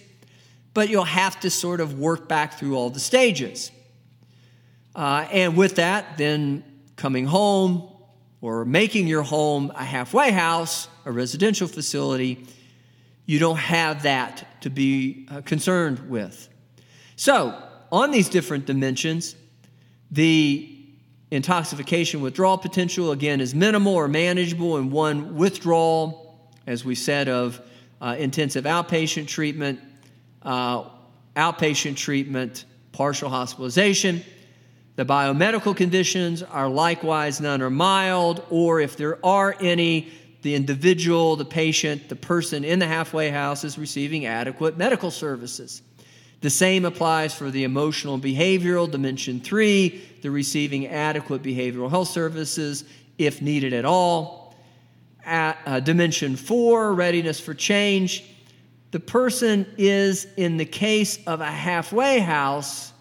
But 0.74 0.90
you'll 0.90 1.04
have 1.04 1.40
to 1.40 1.50
sort 1.50 1.80
of 1.80 1.98
work 1.98 2.28
back 2.28 2.58
through 2.58 2.76
all 2.76 2.90
the 2.90 3.00
stages. 3.00 3.70
Uh, 4.94 5.26
and 5.32 5.56
with 5.56 5.76
that, 5.76 6.18
then 6.18 6.64
coming 6.96 7.24
home 7.24 7.88
or 8.42 8.66
making 8.66 9.06
your 9.06 9.22
home 9.22 9.72
a 9.74 9.84
halfway 9.84 10.32
house, 10.32 10.88
a 11.06 11.12
residential 11.12 11.66
facility, 11.68 12.46
you 13.26 13.38
don't 13.38 13.58
have 13.58 14.02
that 14.02 14.60
to 14.62 14.70
be 14.70 15.26
uh, 15.30 15.40
concerned 15.42 16.10
with. 16.10 16.48
So, 17.16 17.60
on 17.90 18.10
these 18.10 18.28
different 18.28 18.66
dimensions, 18.66 19.36
the 20.10 20.68
intoxication 21.30 22.20
withdrawal 22.20 22.58
potential, 22.58 23.12
again, 23.12 23.40
is 23.40 23.54
minimal 23.54 23.94
or 23.94 24.08
manageable 24.08 24.76
in 24.76 24.90
one 24.90 25.36
withdrawal, 25.36 26.50
as 26.66 26.84
we 26.84 26.94
said, 26.94 27.28
of 27.28 27.60
uh, 28.00 28.16
intensive 28.18 28.64
outpatient 28.64 29.28
treatment, 29.28 29.80
uh, 30.42 30.84
outpatient 31.36 31.96
treatment, 31.96 32.64
partial 32.92 33.30
hospitalization. 33.30 34.22
The 34.96 35.06
biomedical 35.06 35.74
conditions 35.74 36.42
are 36.42 36.68
likewise 36.68 37.40
none 37.40 37.62
are 37.62 37.70
mild, 37.70 38.44
or 38.50 38.80
if 38.80 38.96
there 38.96 39.24
are 39.24 39.56
any, 39.60 40.12
the 40.42 40.54
individual, 40.54 41.36
the 41.36 41.44
patient, 41.44 42.08
the 42.08 42.16
person 42.16 42.64
in 42.64 42.78
the 42.78 42.86
halfway 42.86 43.30
house 43.30 43.64
is 43.64 43.78
receiving 43.78 44.26
adequate 44.26 44.76
medical 44.76 45.10
services. 45.10 45.82
The 46.40 46.50
same 46.50 46.84
applies 46.84 47.32
for 47.32 47.50
the 47.50 47.62
emotional 47.62 48.14
and 48.14 48.22
behavioral, 48.22 48.90
dimension 48.90 49.40
three, 49.40 50.02
the 50.22 50.30
receiving 50.30 50.88
adequate 50.88 51.42
behavioral 51.42 51.88
health 51.88 52.08
services 52.08 52.84
if 53.16 53.40
needed 53.40 53.72
at 53.72 53.84
all. 53.84 54.56
At, 55.24 55.58
uh, 55.64 55.78
dimension 55.78 56.34
four, 56.34 56.92
readiness 56.94 57.38
for 57.38 57.54
change. 57.54 58.24
The 58.90 58.98
person 58.98 59.66
is, 59.78 60.26
in 60.36 60.56
the 60.56 60.64
case 60.64 61.20
of 61.28 61.40
a 61.40 61.50
halfway 61.50 62.18
house, 62.18 62.92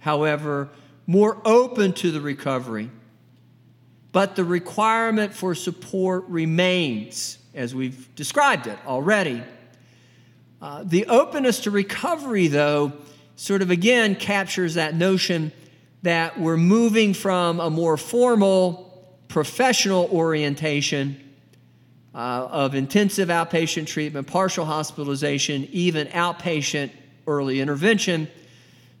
however, 0.00 0.68
more 1.06 1.40
open 1.44 1.92
to 1.94 2.10
the 2.10 2.20
recovery 2.20 2.90
but 4.16 4.34
the 4.34 4.44
requirement 4.44 5.34
for 5.34 5.54
support 5.54 6.24
remains, 6.28 7.36
as 7.52 7.74
we've 7.74 8.08
described 8.14 8.66
it 8.66 8.78
already. 8.86 9.42
Uh, 10.62 10.82
the 10.86 11.04
openness 11.04 11.60
to 11.60 11.70
recovery, 11.70 12.48
though, 12.48 12.94
sort 13.36 13.60
of 13.60 13.70
again 13.70 14.14
captures 14.14 14.72
that 14.72 14.94
notion 14.94 15.52
that 16.00 16.40
we're 16.40 16.56
moving 16.56 17.12
from 17.12 17.60
a 17.60 17.68
more 17.68 17.98
formal 17.98 19.06
professional 19.28 20.08
orientation 20.10 21.22
uh, 22.14 22.48
of 22.50 22.74
intensive 22.74 23.28
outpatient 23.28 23.86
treatment, 23.86 24.26
partial 24.26 24.64
hospitalization, 24.64 25.68
even 25.72 26.06
outpatient 26.06 26.90
early 27.26 27.60
intervention 27.60 28.28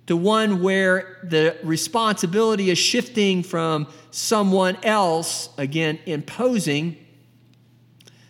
to 0.06 0.16
one 0.16 0.62
where 0.62 1.18
the 1.24 1.56
responsibility 1.62 2.70
is 2.70 2.78
shifting 2.78 3.42
from 3.42 3.88
someone 4.10 4.76
else, 4.82 5.48
again, 5.58 5.98
imposing 6.06 6.96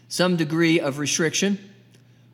some 0.08 0.36
degree 0.36 0.80
of 0.80 0.98
restriction. 0.98 1.58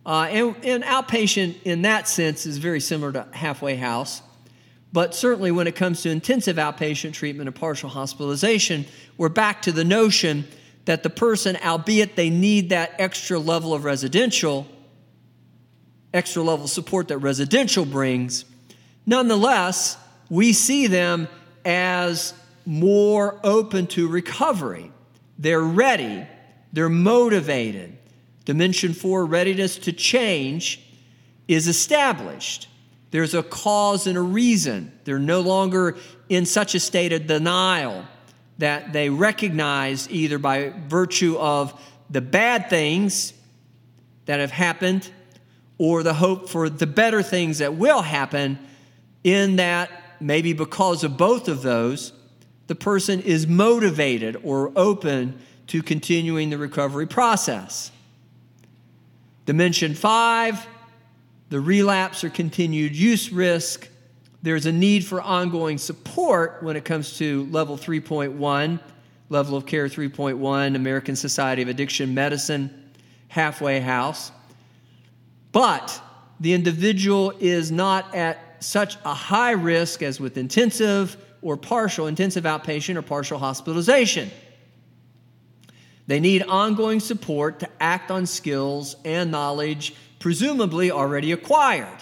Uh, 0.04 0.26
and, 0.30 0.56
and 0.64 0.84
outpatient, 0.84 1.56
in 1.64 1.82
that 1.82 2.08
sense, 2.08 2.46
is 2.46 2.58
very 2.58 2.80
similar 2.80 3.12
to 3.12 3.26
halfway 3.32 3.76
house. 3.76 4.22
But 4.92 5.14
certainly, 5.14 5.50
when 5.50 5.66
it 5.66 5.74
comes 5.74 6.02
to 6.02 6.10
intensive 6.10 6.56
outpatient 6.56 7.14
treatment 7.14 7.48
and 7.48 7.56
partial 7.56 7.88
hospitalization, 7.88 8.84
we're 9.16 9.28
back 9.28 9.62
to 9.62 9.72
the 9.72 9.84
notion 9.84 10.46
that 10.84 11.02
the 11.02 11.10
person, 11.10 11.56
albeit 11.64 12.16
they 12.16 12.30
need 12.30 12.70
that 12.70 12.94
extra 12.98 13.38
level 13.38 13.72
of 13.72 13.84
residential, 13.84 14.66
extra 16.12 16.42
level 16.42 16.68
support 16.68 17.08
that 17.08 17.18
residential 17.18 17.84
brings, 17.84 18.44
Nonetheless, 19.06 19.96
we 20.30 20.52
see 20.52 20.86
them 20.86 21.28
as 21.64 22.34
more 22.64 23.40
open 23.42 23.86
to 23.88 24.08
recovery. 24.08 24.90
They're 25.38 25.60
ready, 25.60 26.26
they're 26.72 26.88
motivated. 26.88 27.96
Dimension 28.44 28.92
four, 28.92 29.24
readiness 29.24 29.76
to 29.78 29.92
change, 29.92 30.80
is 31.46 31.68
established. 31.68 32.68
There's 33.10 33.34
a 33.34 33.42
cause 33.42 34.06
and 34.06 34.16
a 34.16 34.22
reason. 34.22 34.92
They're 35.04 35.18
no 35.18 35.40
longer 35.40 35.96
in 36.28 36.46
such 36.46 36.74
a 36.74 36.80
state 36.80 37.12
of 37.12 37.26
denial 37.26 38.04
that 38.58 38.92
they 38.92 39.10
recognize 39.10 40.08
either 40.10 40.38
by 40.38 40.72
virtue 40.88 41.36
of 41.38 41.78
the 42.08 42.20
bad 42.20 42.70
things 42.70 43.32
that 44.26 44.40
have 44.40 44.50
happened 44.50 45.10
or 45.78 46.02
the 46.02 46.14
hope 46.14 46.48
for 46.48 46.68
the 46.68 46.86
better 46.86 47.22
things 47.22 47.58
that 47.58 47.74
will 47.74 48.02
happen 48.02 48.58
in 49.24 49.56
that 49.56 49.90
maybe 50.20 50.52
because 50.52 51.04
of 51.04 51.16
both 51.16 51.48
of 51.48 51.62
those, 51.62 52.12
the 52.66 52.74
person 52.74 53.20
is 53.20 53.46
motivated 53.46 54.36
or 54.42 54.72
open 54.76 55.38
to 55.68 55.82
continuing 55.82 56.50
the 56.50 56.58
recovery 56.58 57.06
process. 57.06 57.90
Dimension 59.46 59.94
five, 59.94 60.66
the 61.48 61.60
relapse 61.60 62.24
or 62.24 62.30
continued 62.30 62.96
use 62.96 63.32
risk. 63.32 63.88
There's 64.42 64.66
a 64.66 64.72
need 64.72 65.04
for 65.04 65.20
ongoing 65.20 65.78
support 65.78 66.62
when 66.62 66.76
it 66.76 66.84
comes 66.84 67.18
to 67.18 67.46
level 67.50 67.76
3.1, 67.76 68.80
level 69.28 69.56
of 69.56 69.66
care 69.66 69.86
3.1, 69.86 70.74
American 70.74 71.14
Society 71.14 71.62
of 71.62 71.68
Addiction 71.68 72.14
Medicine, 72.14 72.92
halfway 73.28 73.80
house. 73.80 74.32
But 75.52 76.00
the 76.40 76.54
individual 76.54 77.32
is 77.38 77.70
not 77.70 78.14
at 78.14 78.51
such 78.62 78.96
a 79.04 79.14
high 79.14 79.52
risk 79.52 80.02
as 80.02 80.20
with 80.20 80.36
intensive 80.36 81.16
or 81.42 81.56
partial, 81.56 82.06
intensive 82.06 82.44
outpatient 82.44 82.96
or 82.96 83.02
partial 83.02 83.38
hospitalization. 83.38 84.30
They 86.06 86.20
need 86.20 86.42
ongoing 86.42 87.00
support 87.00 87.60
to 87.60 87.68
act 87.80 88.10
on 88.10 88.26
skills 88.26 88.96
and 89.04 89.30
knowledge 89.30 89.94
presumably 90.18 90.90
already 90.90 91.32
acquired. 91.32 91.98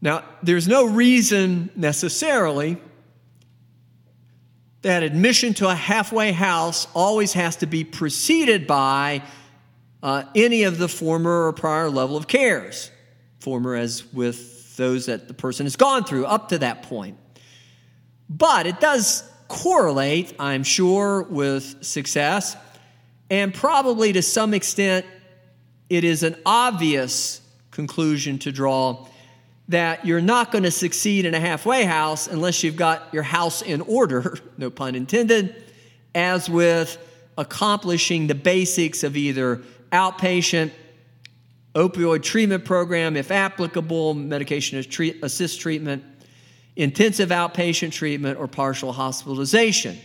Now, 0.00 0.24
there's 0.42 0.68
no 0.68 0.86
reason 0.86 1.70
necessarily 1.74 2.78
that 4.82 5.02
admission 5.02 5.54
to 5.54 5.68
a 5.68 5.74
halfway 5.74 6.30
house 6.30 6.86
always 6.94 7.32
has 7.32 7.56
to 7.56 7.66
be 7.66 7.82
preceded 7.82 8.66
by 8.66 9.22
uh, 10.02 10.22
any 10.36 10.62
of 10.62 10.78
the 10.78 10.88
former 10.88 11.46
or 11.46 11.52
prior 11.52 11.90
level 11.90 12.16
of 12.16 12.28
cares 12.28 12.92
former 13.40 13.74
as 13.74 14.04
with 14.12 14.76
those 14.76 15.06
that 15.06 15.28
the 15.28 15.34
person 15.34 15.66
has 15.66 15.76
gone 15.76 16.04
through 16.04 16.26
up 16.26 16.50
to 16.50 16.58
that 16.58 16.84
point. 16.84 17.18
But 18.28 18.66
it 18.66 18.80
does 18.80 19.28
correlate, 19.48 20.34
I'm 20.38 20.62
sure, 20.62 21.22
with 21.22 21.84
success, 21.84 22.56
and 23.30 23.52
probably 23.52 24.12
to 24.12 24.22
some 24.22 24.54
extent, 24.54 25.06
it 25.90 26.04
is 26.04 26.22
an 26.22 26.36
obvious 26.44 27.40
conclusion 27.70 28.38
to 28.40 28.52
draw 28.52 29.06
that 29.68 30.04
you're 30.06 30.20
not 30.20 30.50
going 30.50 30.64
to 30.64 30.70
succeed 30.70 31.26
in 31.26 31.34
a 31.34 31.40
halfway 31.40 31.84
house 31.84 32.26
unless 32.26 32.62
you've 32.62 32.76
got 32.76 33.12
your 33.12 33.22
house 33.22 33.60
in 33.60 33.82
order, 33.82 34.36
no 34.58 34.70
pun 34.70 34.94
intended, 34.94 35.62
as 36.14 36.48
with 36.48 36.98
accomplishing 37.36 38.26
the 38.26 38.34
basics 38.34 39.04
of 39.04 39.16
either 39.16 39.62
outpatient 39.92 40.72
opioid 41.78 42.22
treatment 42.22 42.64
program, 42.64 43.16
if 43.16 43.30
applicable, 43.30 44.14
medication 44.14 44.78
assist 44.78 45.60
treatment, 45.60 46.04
intensive 46.76 47.30
outpatient 47.30 47.92
treatment, 47.92 48.38
or 48.38 48.48
partial 48.48 48.92
hospitalization. 48.92 49.98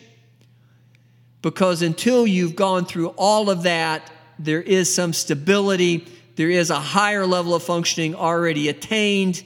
Because 1.41 1.81
until 1.81 2.25
you've 2.25 2.55
gone 2.55 2.85
through 2.85 3.09
all 3.09 3.49
of 3.49 3.63
that, 3.63 4.11
there 4.39 4.61
is 4.61 4.93
some 4.93 5.13
stability 5.13 6.07
there 6.35 6.49
is 6.49 6.69
a 6.69 6.79
higher 6.79 7.25
level 7.25 7.53
of 7.53 7.63
functioning 7.63 8.15
already 8.15 8.69
attained. 8.69 9.43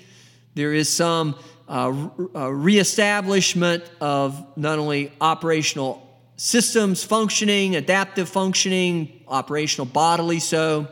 There 0.55 0.73
is 0.73 0.89
some 0.89 1.35
uh, 1.67 2.09
uh, 2.33 2.49
reestablishment 2.51 3.83
of 3.99 4.57
not 4.57 4.79
only 4.79 5.11
operational 5.19 6.03
systems 6.37 7.03
functioning, 7.03 7.75
adaptive 7.75 8.29
functioning, 8.29 9.21
operational 9.27 9.85
bodily 9.85 10.39
so, 10.39 10.87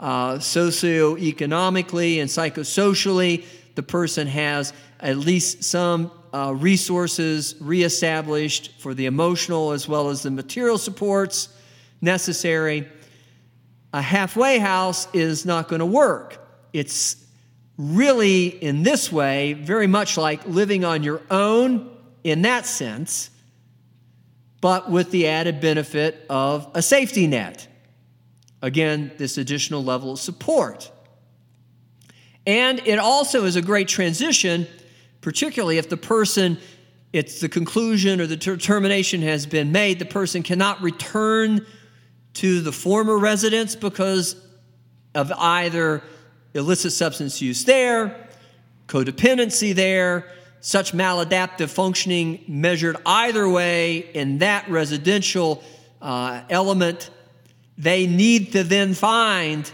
uh, 0.00 0.34
socioeconomically 0.34 2.20
and 2.20 2.30
psychosocially, 2.30 3.44
the 3.74 3.82
person 3.82 4.26
has 4.26 4.72
at 5.00 5.16
least 5.16 5.64
some 5.64 6.10
uh, 6.32 6.52
resources 6.54 7.54
reestablished 7.60 8.72
for 8.78 8.94
the 8.94 9.06
emotional 9.06 9.72
as 9.72 9.88
well 9.88 10.10
as 10.10 10.22
the 10.22 10.30
material 10.30 10.78
supports 10.78 11.48
necessary. 12.00 12.88
A 13.92 14.02
halfway 14.02 14.58
house 14.58 15.08
is 15.14 15.46
not 15.46 15.68
going 15.68 15.80
to 15.80 15.86
work. 15.86 16.46
It's 16.72 17.16
really, 17.78 18.46
in 18.48 18.82
this 18.82 19.10
way, 19.10 19.54
very 19.54 19.86
much 19.86 20.16
like 20.16 20.46
living 20.46 20.84
on 20.84 21.02
your 21.02 21.22
own 21.30 21.90
in 22.24 22.42
that 22.42 22.66
sense, 22.66 23.30
but 24.60 24.90
with 24.90 25.10
the 25.12 25.28
added 25.28 25.60
benefit 25.60 26.26
of 26.28 26.68
a 26.74 26.82
safety 26.82 27.26
net. 27.26 27.66
Again, 28.62 29.12
this 29.18 29.38
additional 29.38 29.84
level 29.84 30.12
of 30.12 30.18
support. 30.18 30.90
And 32.46 32.80
it 32.86 32.98
also 32.98 33.44
is 33.44 33.56
a 33.56 33.62
great 33.62 33.88
transition, 33.88 34.66
particularly 35.20 35.78
if 35.78 35.88
the 35.88 35.96
person, 35.96 36.58
it's 37.12 37.40
the 37.40 37.48
conclusion 37.48 38.20
or 38.20 38.26
the 38.26 38.36
determination 38.36 39.22
has 39.22 39.46
been 39.46 39.70
made, 39.70 39.98
the 39.98 40.06
person 40.06 40.42
cannot 40.42 40.80
return 40.80 41.66
to 42.34 42.60
the 42.60 42.72
former 42.72 43.18
residence 43.18 43.76
because 43.76 44.36
of 45.14 45.32
either 45.32 46.02
illicit 46.54 46.92
substance 46.92 47.42
use 47.42 47.64
there, 47.64 48.28
codependency 48.86 49.74
there, 49.74 50.26
such 50.60 50.92
maladaptive 50.92 51.68
functioning 51.68 52.44
measured 52.48 52.96
either 53.06 53.48
way 53.48 53.98
in 53.98 54.38
that 54.38 54.68
residential 54.68 55.62
uh, 56.00 56.42
element, 56.50 57.10
they 57.78 58.06
need 58.06 58.52
to 58.52 58.64
then 58.64 58.92
find 58.92 59.70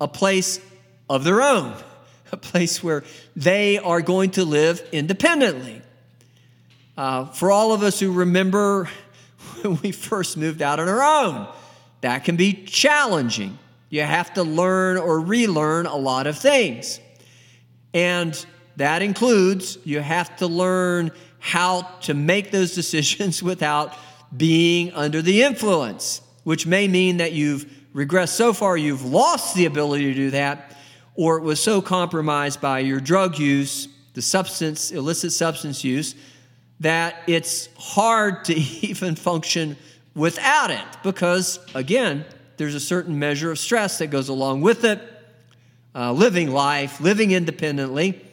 a 0.00 0.08
place 0.08 0.60
of 1.10 1.24
their 1.24 1.42
own, 1.42 1.74
a 2.32 2.36
place 2.36 2.82
where 2.82 3.04
they 3.34 3.78
are 3.78 4.00
going 4.00 4.30
to 4.30 4.44
live 4.44 4.86
independently. 4.92 5.82
Uh, 6.96 7.26
for 7.26 7.50
all 7.50 7.72
of 7.72 7.82
us 7.82 8.00
who 8.00 8.10
remember 8.12 8.88
when 9.60 9.78
we 9.82 9.92
first 9.92 10.36
moved 10.36 10.62
out 10.62 10.80
on 10.80 10.88
our 10.88 11.02
own, 11.02 11.48
that 12.00 12.24
can 12.24 12.36
be 12.36 12.52
challenging. 12.64 13.58
You 13.90 14.02
have 14.02 14.34
to 14.34 14.42
learn 14.42 14.96
or 14.96 15.20
relearn 15.20 15.86
a 15.86 15.96
lot 15.96 16.26
of 16.26 16.38
things. 16.38 17.00
And 17.92 18.46
that 18.76 19.02
includes 19.02 19.78
you 19.84 20.00
have 20.00 20.36
to 20.36 20.46
learn 20.46 21.10
how 21.38 21.82
to 22.02 22.14
make 22.14 22.50
those 22.50 22.74
decisions 22.74 23.42
without 23.42 23.94
being 24.36 24.92
under 24.92 25.22
the 25.22 25.42
influence, 25.42 26.20
which 26.46 26.64
may 26.64 26.86
mean 26.86 27.16
that 27.16 27.32
you've 27.32 27.66
regressed 27.92 28.28
so 28.28 28.52
far 28.52 28.76
you've 28.76 29.04
lost 29.04 29.56
the 29.56 29.66
ability 29.66 30.04
to 30.04 30.14
do 30.14 30.30
that, 30.30 30.76
or 31.16 31.38
it 31.38 31.42
was 31.42 31.58
so 31.58 31.82
compromised 31.82 32.60
by 32.60 32.78
your 32.78 33.00
drug 33.00 33.36
use, 33.36 33.88
the 34.14 34.22
substance, 34.22 34.92
illicit 34.92 35.32
substance 35.32 35.82
use, 35.82 36.14
that 36.78 37.16
it's 37.26 37.68
hard 37.76 38.44
to 38.44 38.54
even 38.86 39.16
function 39.16 39.76
without 40.14 40.70
it 40.70 40.86
because, 41.02 41.58
again, 41.74 42.24
there's 42.58 42.76
a 42.76 42.80
certain 42.80 43.18
measure 43.18 43.50
of 43.50 43.58
stress 43.58 43.98
that 43.98 44.06
goes 44.06 44.28
along 44.28 44.60
with 44.60 44.84
it. 44.84 45.02
Uh, 45.96 46.12
living 46.12 46.52
life, 46.52 47.00
living 47.00 47.32
independently, 47.32 48.24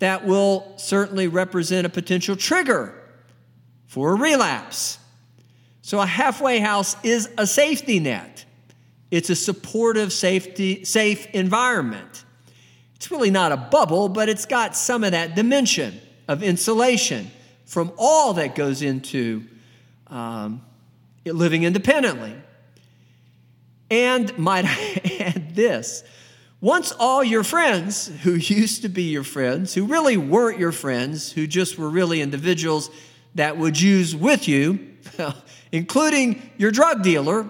that 0.00 0.26
will 0.26 0.72
certainly 0.78 1.28
represent 1.28 1.86
a 1.86 1.90
potential 1.90 2.34
trigger 2.34 2.92
for 3.86 4.10
a 4.10 4.14
relapse. 4.16 4.98
So, 5.82 6.00
a 6.00 6.06
halfway 6.06 6.60
house 6.60 6.96
is 7.02 7.28
a 7.36 7.46
safety 7.46 7.98
net. 7.98 8.44
It's 9.10 9.30
a 9.30 9.36
supportive, 9.36 10.12
safety, 10.12 10.84
safe 10.84 11.26
environment. 11.34 12.24
It's 12.96 13.10
really 13.10 13.30
not 13.30 13.50
a 13.50 13.56
bubble, 13.56 14.08
but 14.08 14.28
it's 14.28 14.46
got 14.46 14.76
some 14.76 15.02
of 15.02 15.10
that 15.10 15.34
dimension 15.34 16.00
of 16.28 16.42
insulation 16.42 17.30
from 17.66 17.92
all 17.98 18.34
that 18.34 18.54
goes 18.54 18.80
into 18.80 19.44
um, 20.06 20.62
living 21.24 21.64
independently. 21.64 22.34
And 23.90 24.38
might 24.38 24.64
I 24.68 25.16
add 25.18 25.54
this 25.54 26.04
once 26.60 26.92
all 26.92 27.24
your 27.24 27.42
friends 27.42 28.06
who 28.22 28.34
used 28.34 28.82
to 28.82 28.88
be 28.88 29.02
your 29.02 29.24
friends, 29.24 29.74
who 29.74 29.84
really 29.84 30.16
weren't 30.16 30.60
your 30.60 30.70
friends, 30.70 31.32
who 31.32 31.48
just 31.48 31.76
were 31.76 31.90
really 31.90 32.20
individuals 32.20 32.88
that 33.34 33.56
would 33.56 33.80
use 33.80 34.14
with 34.14 34.48
you, 34.48 34.78
including 35.72 36.42
your 36.58 36.70
drug 36.70 37.02
dealer, 37.02 37.46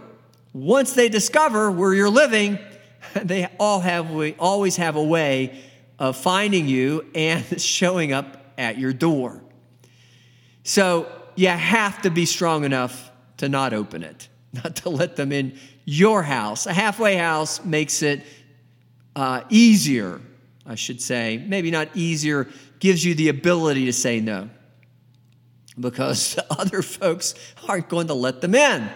once 0.53 0.93
they 0.93 1.09
discover 1.09 1.71
where 1.71 1.95
you're 1.95 2.11
living, 2.11 2.59
they 3.15 3.49
all 3.59 3.81
have 3.81 4.11
we 4.11 4.35
always 4.39 4.77
have 4.77 4.97
a 4.97 5.03
way 5.03 5.61
of 5.99 6.17
finding 6.17 6.67
you 6.67 7.07
and 7.15 7.61
showing 7.61 8.13
up 8.13 8.53
at 8.59 8.79
your 8.79 8.93
door. 8.93 9.43
So 10.65 11.11
you 11.35 11.49
have 11.49 12.03
to 12.03 12.11
be 12.11 12.27
strong 12.27 12.65
enough 12.65 13.11
to 13.39 13.49
not 13.49 13.73
open 13.73 14.03
it, 14.03 14.29
not 14.53 14.77
to 14.77 14.91
let 14.91 15.17
them 15.17 15.33
in 15.33 15.59
your 15.85 16.23
house. 16.23 16.67
A 16.67 16.73
halfway 16.73 17.17
house 17.17 17.65
makes 17.65 18.03
it 18.03 18.25
uh, 19.17 19.43
easier, 19.49 20.21
I 20.65 20.77
should 20.77 21.01
say. 21.01 21.43
Maybe 21.45 21.71
not 21.71 21.89
easier, 21.95 22.49
gives 22.79 23.05
you 23.05 23.15
the 23.15 23.29
ability 23.29 23.87
to 23.87 23.93
say 23.93 24.21
no 24.21 24.49
because 25.79 26.35
the 26.35 26.47
other 26.59 26.83
folks 26.83 27.35
aren't 27.69 27.89
going 27.89 28.09
to 28.09 28.15
let 28.15 28.41
them 28.41 28.55
in. 28.55 28.89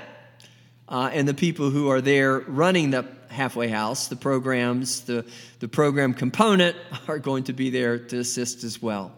Uh, 0.88 1.10
and 1.12 1.26
the 1.26 1.34
people 1.34 1.70
who 1.70 1.88
are 1.88 2.00
there 2.00 2.40
running 2.40 2.90
the 2.90 3.04
halfway 3.28 3.68
house, 3.68 4.08
the 4.08 4.16
programs, 4.16 5.02
the, 5.02 5.24
the 5.58 5.68
program 5.68 6.14
component 6.14 6.76
are 7.08 7.18
going 7.18 7.44
to 7.44 7.52
be 7.52 7.70
there 7.70 7.98
to 7.98 8.18
assist 8.18 8.64
as 8.64 8.80
well. 8.80 9.12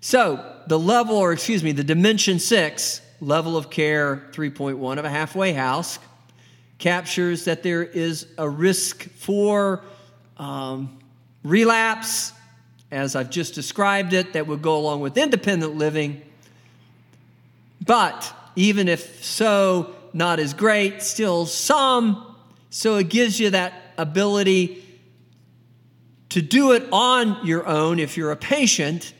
So, 0.00 0.62
the 0.68 0.78
level, 0.78 1.16
or 1.16 1.32
excuse 1.32 1.64
me, 1.64 1.72
the 1.72 1.84
dimension 1.84 2.38
six, 2.38 3.00
level 3.20 3.56
of 3.56 3.70
care 3.70 4.28
3.1 4.32 4.98
of 4.98 5.04
a 5.04 5.10
halfway 5.10 5.52
house 5.52 5.98
captures 6.78 7.46
that 7.46 7.62
there 7.62 7.82
is 7.82 8.26
a 8.36 8.48
risk 8.48 9.08
for 9.10 9.82
um, 10.36 10.98
relapse, 11.42 12.32
as 12.90 13.16
I've 13.16 13.30
just 13.30 13.54
described 13.54 14.12
it, 14.12 14.32
that 14.34 14.46
would 14.46 14.62
go 14.62 14.76
along 14.76 15.00
with 15.00 15.16
independent 15.18 15.76
living. 15.76 16.22
But 17.84 18.32
even 18.54 18.88
if 18.88 19.24
so, 19.24 19.94
not 20.12 20.38
as 20.38 20.54
great, 20.54 21.02
still 21.02 21.46
some. 21.46 22.36
So 22.70 22.96
it 22.96 23.08
gives 23.08 23.38
you 23.38 23.50
that 23.50 23.74
ability 23.98 24.82
to 26.30 26.42
do 26.42 26.72
it 26.72 26.86
on 26.92 27.46
your 27.46 27.66
own 27.66 27.98
if 27.98 28.16
you're 28.16 28.32
a 28.32 28.36
patient, 28.36 29.12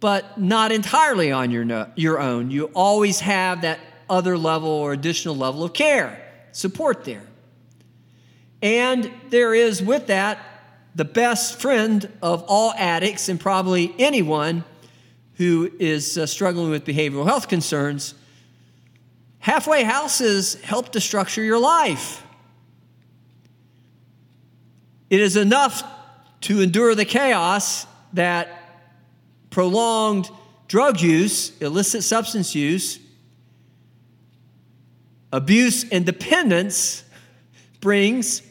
but 0.00 0.40
not 0.40 0.72
entirely 0.72 1.32
on 1.32 1.50
your, 1.50 1.64
no, 1.64 1.90
your 1.96 2.20
own. 2.20 2.50
You 2.50 2.66
always 2.74 3.20
have 3.20 3.62
that 3.62 3.80
other 4.08 4.38
level 4.38 4.70
or 4.70 4.92
additional 4.92 5.36
level 5.36 5.64
of 5.64 5.72
care 5.72 6.24
support 6.52 7.04
there. 7.04 7.24
And 8.62 9.10
there 9.30 9.54
is 9.54 9.82
with 9.82 10.08
that 10.08 10.38
the 10.98 11.04
best 11.04 11.60
friend 11.60 12.10
of 12.20 12.42
all 12.48 12.72
addicts 12.72 13.28
and 13.28 13.38
probably 13.38 13.94
anyone 14.00 14.64
who 15.34 15.70
is 15.78 16.18
uh, 16.18 16.26
struggling 16.26 16.70
with 16.70 16.84
behavioral 16.84 17.24
health 17.24 17.46
concerns. 17.46 18.14
Halfway 19.38 19.84
houses 19.84 20.56
help 20.56 20.90
to 20.90 21.00
structure 21.00 21.40
your 21.40 21.60
life. 21.60 22.24
It 25.08 25.20
is 25.20 25.36
enough 25.36 25.84
to 26.40 26.62
endure 26.62 26.96
the 26.96 27.04
chaos 27.04 27.86
that 28.14 28.82
prolonged 29.50 30.28
drug 30.66 31.00
use, 31.00 31.56
illicit 31.60 32.02
substance 32.02 32.56
use, 32.56 32.98
abuse 35.32 35.88
and 35.90 36.04
dependence 36.04 37.04
brings, 37.80 38.42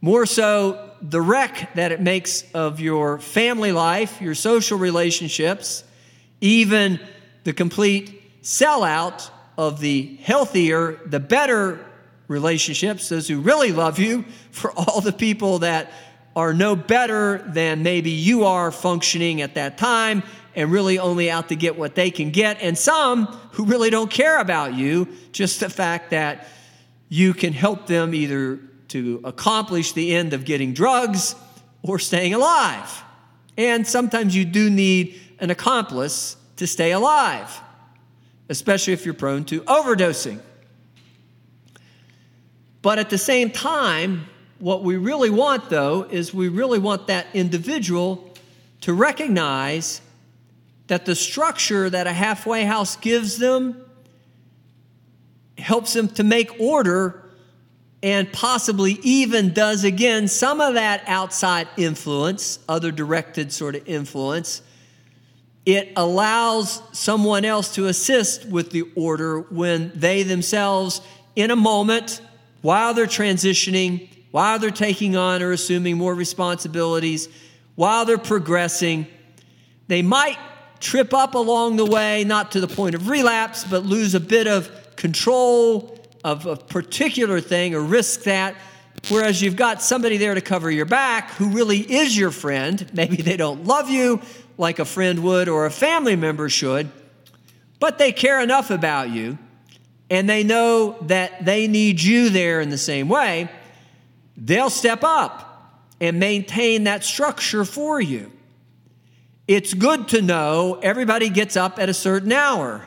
more 0.00 0.26
so 0.26 0.83
the 1.06 1.20
wreck 1.20 1.74
that 1.74 1.92
it 1.92 2.00
makes 2.00 2.50
of 2.54 2.80
your 2.80 3.18
family 3.18 3.72
life, 3.72 4.22
your 4.22 4.34
social 4.34 4.78
relationships, 4.78 5.84
even 6.40 6.98
the 7.44 7.52
complete 7.52 8.42
sellout 8.42 9.28
of 9.58 9.80
the 9.80 10.16
healthier, 10.22 10.98
the 11.04 11.20
better 11.20 11.84
relationships, 12.26 13.10
those 13.10 13.28
who 13.28 13.40
really 13.40 13.70
love 13.70 13.98
you, 13.98 14.24
for 14.50 14.72
all 14.72 15.02
the 15.02 15.12
people 15.12 15.58
that 15.58 15.92
are 16.34 16.54
no 16.54 16.74
better 16.74 17.38
than 17.48 17.82
maybe 17.82 18.10
you 18.10 18.44
are 18.44 18.72
functioning 18.72 19.42
at 19.42 19.54
that 19.54 19.76
time 19.76 20.22
and 20.56 20.72
really 20.72 20.98
only 20.98 21.30
out 21.30 21.50
to 21.50 21.56
get 21.56 21.76
what 21.76 21.94
they 21.94 22.10
can 22.10 22.30
get, 22.30 22.62
and 22.62 22.78
some 22.78 23.26
who 23.52 23.66
really 23.66 23.90
don't 23.90 24.10
care 24.10 24.38
about 24.38 24.72
you, 24.72 25.06
just 25.32 25.60
the 25.60 25.68
fact 25.68 26.10
that 26.10 26.48
you 27.08 27.34
can 27.34 27.52
help 27.52 27.86
them 27.86 28.14
either 28.14 28.60
to 28.94 29.20
accomplish 29.24 29.90
the 29.90 30.14
end 30.14 30.32
of 30.32 30.44
getting 30.44 30.72
drugs 30.72 31.34
or 31.82 31.98
staying 31.98 32.32
alive. 32.32 33.02
And 33.56 33.84
sometimes 33.84 34.36
you 34.36 34.44
do 34.44 34.70
need 34.70 35.20
an 35.40 35.50
accomplice 35.50 36.36
to 36.58 36.68
stay 36.68 36.92
alive, 36.92 37.60
especially 38.48 38.92
if 38.92 39.04
you're 39.04 39.12
prone 39.12 39.46
to 39.46 39.62
overdosing. 39.62 40.40
But 42.82 43.00
at 43.00 43.10
the 43.10 43.18
same 43.18 43.50
time, 43.50 44.26
what 44.60 44.84
we 44.84 44.96
really 44.96 45.30
want, 45.30 45.70
though, 45.70 46.04
is 46.08 46.32
we 46.32 46.46
really 46.46 46.78
want 46.78 47.08
that 47.08 47.26
individual 47.34 48.32
to 48.82 48.94
recognize 48.94 50.02
that 50.86 51.04
the 51.04 51.16
structure 51.16 51.90
that 51.90 52.06
a 52.06 52.12
halfway 52.12 52.64
house 52.64 52.94
gives 52.94 53.38
them 53.38 53.84
helps 55.58 55.94
them 55.94 56.06
to 56.10 56.22
make 56.22 56.60
order 56.60 57.23
and 58.04 58.30
possibly 58.34 58.98
even 59.02 59.54
does 59.54 59.82
again 59.82 60.28
some 60.28 60.60
of 60.60 60.74
that 60.74 61.02
outside 61.06 61.66
influence, 61.78 62.58
other 62.68 62.92
directed 62.92 63.50
sort 63.50 63.74
of 63.74 63.88
influence. 63.88 64.60
It 65.64 65.90
allows 65.96 66.82
someone 66.92 67.46
else 67.46 67.74
to 67.76 67.86
assist 67.86 68.44
with 68.44 68.72
the 68.72 68.82
order 68.94 69.40
when 69.40 69.90
they 69.94 70.22
themselves, 70.22 71.00
in 71.34 71.50
a 71.50 71.56
moment, 71.56 72.20
while 72.60 72.92
they're 72.92 73.06
transitioning, 73.06 74.10
while 74.32 74.58
they're 74.58 74.70
taking 74.70 75.16
on 75.16 75.42
or 75.42 75.52
assuming 75.52 75.96
more 75.96 76.14
responsibilities, 76.14 77.30
while 77.74 78.04
they're 78.04 78.18
progressing, 78.18 79.06
they 79.88 80.02
might 80.02 80.36
trip 80.78 81.14
up 81.14 81.34
along 81.34 81.76
the 81.76 81.86
way, 81.86 82.22
not 82.24 82.52
to 82.52 82.60
the 82.60 82.68
point 82.68 82.94
of 82.94 83.08
relapse, 83.08 83.64
but 83.64 83.82
lose 83.86 84.14
a 84.14 84.20
bit 84.20 84.46
of 84.46 84.70
control 84.94 85.93
of 86.24 86.46
a 86.46 86.56
particular 86.56 87.40
thing 87.40 87.74
or 87.74 87.80
risk 87.80 88.22
that. 88.22 88.56
Whereas 89.08 89.42
you've 89.42 89.56
got 89.56 89.82
somebody 89.82 90.16
there 90.16 90.34
to 90.34 90.40
cover 90.40 90.70
your 90.70 90.86
back 90.86 91.30
who 91.32 91.50
really 91.50 91.78
is 91.78 92.16
your 92.16 92.30
friend. 92.30 92.90
Maybe 92.94 93.16
they 93.16 93.36
don't 93.36 93.64
love 93.64 93.90
you 93.90 94.22
like 94.56 94.78
a 94.78 94.84
friend 94.84 95.22
would 95.22 95.48
or 95.48 95.66
a 95.66 95.70
family 95.70 96.16
member 96.16 96.48
should, 96.48 96.90
but 97.78 97.98
they 97.98 98.12
care 98.12 98.40
enough 98.40 98.70
about 98.70 99.10
you 99.10 99.38
and 100.10 100.28
they 100.28 100.42
know 100.42 100.96
that 101.02 101.44
they 101.44 101.66
need 101.66 102.00
you 102.00 102.30
there 102.30 102.60
in 102.60 102.70
the 102.70 102.78
same 102.78 103.08
way. 103.08 103.50
They'll 104.36 104.70
step 104.70 105.04
up 105.04 105.82
and 106.00 106.18
maintain 106.18 106.84
that 106.84 107.04
structure 107.04 107.64
for 107.64 108.00
you. 108.00 108.30
It's 109.46 109.74
good 109.74 110.08
to 110.08 110.22
know 110.22 110.78
everybody 110.82 111.28
gets 111.28 111.56
up 111.56 111.78
at 111.78 111.88
a 111.88 111.94
certain 111.94 112.32
hour. 112.32 112.86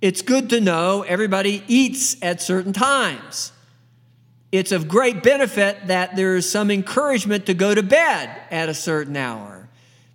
It's 0.00 0.22
good 0.22 0.50
to 0.50 0.60
know 0.60 1.02
everybody 1.02 1.64
eats 1.68 2.16
at 2.22 2.42
certain 2.42 2.72
times. 2.72 3.52
It's 4.52 4.72
of 4.72 4.88
great 4.88 5.22
benefit 5.22 5.88
that 5.88 6.16
there's 6.16 6.48
some 6.48 6.70
encouragement 6.70 7.46
to 7.46 7.54
go 7.54 7.74
to 7.74 7.82
bed 7.82 8.30
at 8.50 8.68
a 8.68 8.74
certain 8.74 9.16
hour, 9.16 9.68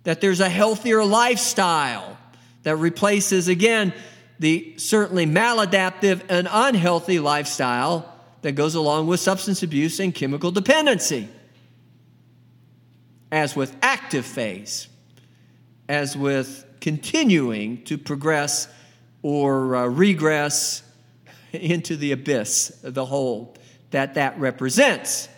that 0.04 0.20
there's 0.20 0.40
a 0.40 0.48
healthier 0.48 1.04
lifestyle 1.04 2.16
that 2.62 2.76
replaces, 2.76 3.48
again, 3.48 3.92
the 4.38 4.74
certainly 4.78 5.26
maladaptive 5.26 6.22
and 6.28 6.48
unhealthy 6.50 7.18
lifestyle 7.18 8.08
that 8.42 8.52
goes 8.52 8.74
along 8.74 9.06
with 9.06 9.20
substance 9.20 9.62
abuse 9.62 10.00
and 10.00 10.14
chemical 10.14 10.50
dependency. 10.50 11.28
As 13.30 13.56
with 13.56 13.76
active 13.82 14.26
phase, 14.26 14.88
as 15.88 16.16
with 16.16 16.64
continuing 16.80 17.82
to 17.84 17.96
progress 17.96 18.68
or 19.22 19.76
uh, 19.76 19.86
regress 19.86 20.82
into 21.52 21.96
the 21.96 22.12
abyss, 22.12 22.78
the 22.82 23.04
hole 23.04 23.54
that 23.90 24.14
that 24.14 24.38
represents. 24.38 25.28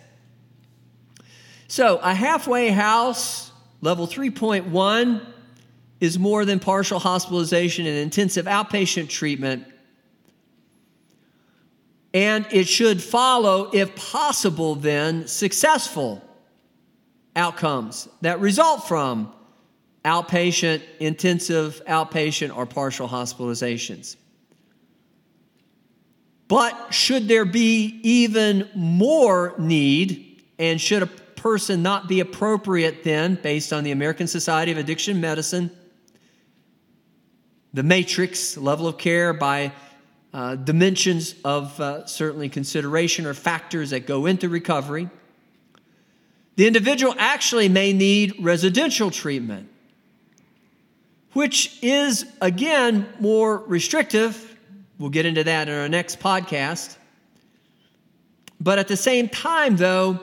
So, 1.69 1.99
a 2.03 2.15
halfway 2.15 2.69
house, 2.69 3.51
level 3.81 4.07
3.1, 4.07 5.27
is 6.01 6.19
more 6.19 6.45
than 6.45 6.61
partial 6.61 6.99
hospitalization 6.99 7.87
and 7.87 7.97
intensive 7.97 8.47
outpatient 8.47 9.09
treatment. 9.09 9.67
And 12.13 12.47
it 12.53 12.69
should 12.69 13.03
follow, 13.03 13.71
if 13.73 13.97
possible, 13.97 14.77
then 14.77 15.27
successful 15.27 16.23
outcomes 17.35 18.09
that 18.21 18.39
result 18.39 18.87
from 18.87 19.33
outpatient, 20.05 20.83
intensive, 21.01 21.83
outpatient, 21.87 22.55
or 22.55 22.67
partial 22.67 23.09
hospitalizations. 23.09 24.17
But 26.47 26.93
should 26.93 27.27
there 27.27 27.47
be 27.47 28.01
even 28.03 28.69
more 28.75 29.55
need, 29.59 30.43
and 30.59 30.81
should 30.81 31.03
a 31.03 31.07
person 31.07 31.83
not 31.83 32.07
be 32.07 32.21
appropriate 32.21 33.03
then, 33.03 33.37
based 33.37 33.73
on 33.73 33.83
the 33.83 33.93
American 33.93 34.27
Society 34.27 34.73
of 34.73 34.79
Addiction 34.79 35.21
Medicine, 35.21 35.71
the 37.73 37.83
matrix 37.83 38.57
level 38.57 38.87
of 38.87 38.99
care 38.99 39.33
by 39.33 39.73
uh, 40.35 40.55
dimensions 40.57 41.35
of 41.45 41.81
uh, 41.81 42.05
certainly 42.07 42.49
consideration 42.49 43.25
or 43.25 43.35
factors 43.35 43.91
that 43.91 44.07
go 44.07 44.27
into 44.27 44.49
recovery, 44.49 45.09
the 46.57 46.67
individual 46.67 47.15
actually 47.19 47.69
may 47.69 47.93
need 47.93 48.35
residential 48.39 49.11
treatment 49.11 49.69
which 51.35 51.79
is, 51.83 52.25
again, 52.41 53.07
more 53.21 53.59
restrictive. 53.59 54.57
We'll 54.99 55.11
get 55.11 55.27
into 55.27 55.45
that 55.45 55.69
in 55.69 55.75
our 55.75 55.89
next 55.89 56.21
podcast. 56.21 56.97
But 58.61 58.79
at 58.79 58.89
the 58.89 58.97
same 58.97 59.29
time, 59.29 59.77
though, 59.77 60.21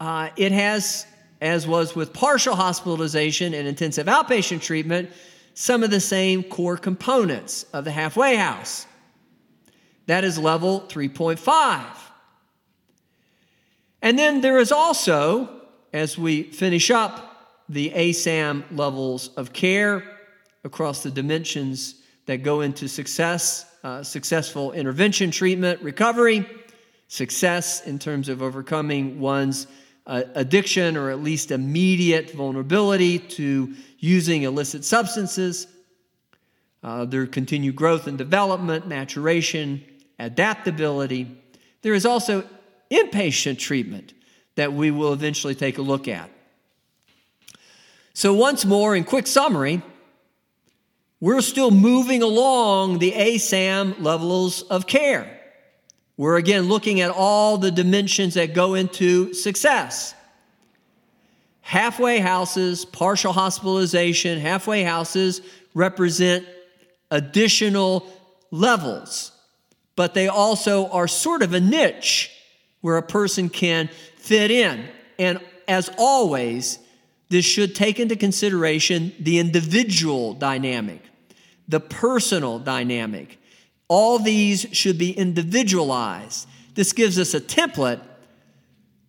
uh, 0.00 0.30
it 0.36 0.52
has, 0.52 1.06
as 1.40 1.66
was 1.66 1.94
with 1.94 2.12
partial 2.12 2.56
hospitalization 2.56 3.54
and 3.54 3.68
intensive 3.68 4.06
outpatient 4.06 4.62
treatment, 4.62 5.10
some 5.54 5.82
of 5.82 5.90
the 5.90 6.00
same 6.00 6.42
core 6.42 6.76
components 6.76 7.64
of 7.72 7.84
the 7.84 7.92
halfway 7.92 8.36
house. 8.36 8.86
That 10.06 10.24
is 10.24 10.38
level 10.38 10.80
3.5. 10.88 11.84
And 14.00 14.18
then 14.18 14.40
there 14.40 14.58
is 14.58 14.72
also, 14.72 15.50
as 15.92 16.16
we 16.16 16.44
finish 16.44 16.90
up 16.90 17.64
the 17.68 17.90
ASAM 17.90 18.64
levels 18.70 19.28
of 19.36 19.52
care, 19.52 20.17
across 20.68 21.02
the 21.02 21.10
dimensions 21.10 21.94
that 22.26 22.42
go 22.42 22.60
into 22.60 22.86
success, 22.86 23.64
uh, 23.82 24.02
successful 24.02 24.72
intervention, 24.72 25.30
treatment, 25.30 25.80
recovery, 25.80 26.46
success 27.08 27.86
in 27.86 27.98
terms 27.98 28.28
of 28.28 28.42
overcoming 28.42 29.18
one's 29.18 29.66
uh, 30.06 30.24
addiction 30.34 30.94
or 30.94 31.08
at 31.10 31.22
least 31.22 31.50
immediate 31.50 32.30
vulnerability 32.32 33.18
to 33.18 33.74
using 33.98 34.42
illicit 34.42 34.84
substances, 34.84 35.66
uh, 36.82 37.06
their 37.06 37.26
continued 37.26 37.74
growth 37.74 38.06
and 38.06 38.18
development, 38.18 38.86
maturation, 38.86 39.82
adaptability. 40.18 41.34
There 41.80 41.94
is 41.94 42.04
also 42.04 42.44
inpatient 42.90 43.58
treatment 43.58 44.12
that 44.56 44.74
we 44.74 44.90
will 44.90 45.14
eventually 45.14 45.54
take 45.54 45.78
a 45.78 45.82
look 45.82 46.08
at. 46.08 46.30
So, 48.12 48.34
once 48.34 48.66
more, 48.66 48.94
in 48.96 49.04
quick 49.04 49.26
summary, 49.26 49.80
we're 51.20 51.40
still 51.40 51.70
moving 51.70 52.22
along 52.22 52.98
the 52.98 53.12
ASAM 53.12 54.00
levels 54.00 54.62
of 54.62 54.86
care. 54.86 55.40
We're 56.16 56.36
again 56.36 56.68
looking 56.68 57.00
at 57.00 57.10
all 57.10 57.58
the 57.58 57.70
dimensions 57.70 58.34
that 58.34 58.54
go 58.54 58.74
into 58.74 59.34
success. 59.34 60.14
Halfway 61.60 62.18
houses, 62.18 62.84
partial 62.84 63.32
hospitalization, 63.32 64.38
halfway 64.40 64.84
houses 64.84 65.42
represent 65.74 66.46
additional 67.10 68.06
levels, 68.50 69.32
but 69.96 70.14
they 70.14 70.28
also 70.28 70.88
are 70.88 71.08
sort 71.08 71.42
of 71.42 71.52
a 71.52 71.60
niche 71.60 72.30
where 72.80 72.96
a 72.96 73.02
person 73.02 73.48
can 73.48 73.88
fit 74.16 74.50
in. 74.50 74.84
And 75.18 75.40
as 75.66 75.90
always, 75.98 76.78
this 77.28 77.44
should 77.44 77.74
take 77.74 78.00
into 78.00 78.16
consideration 78.16 79.12
the 79.20 79.38
individual 79.38 80.34
dynamic 80.34 81.07
the 81.68 81.80
personal 81.80 82.58
dynamic. 82.58 83.38
All 83.88 84.18
these 84.18 84.66
should 84.72 84.98
be 84.98 85.12
individualized. 85.12 86.48
This 86.74 86.92
gives 86.92 87.18
us 87.18 87.34
a 87.34 87.40
template, 87.40 88.00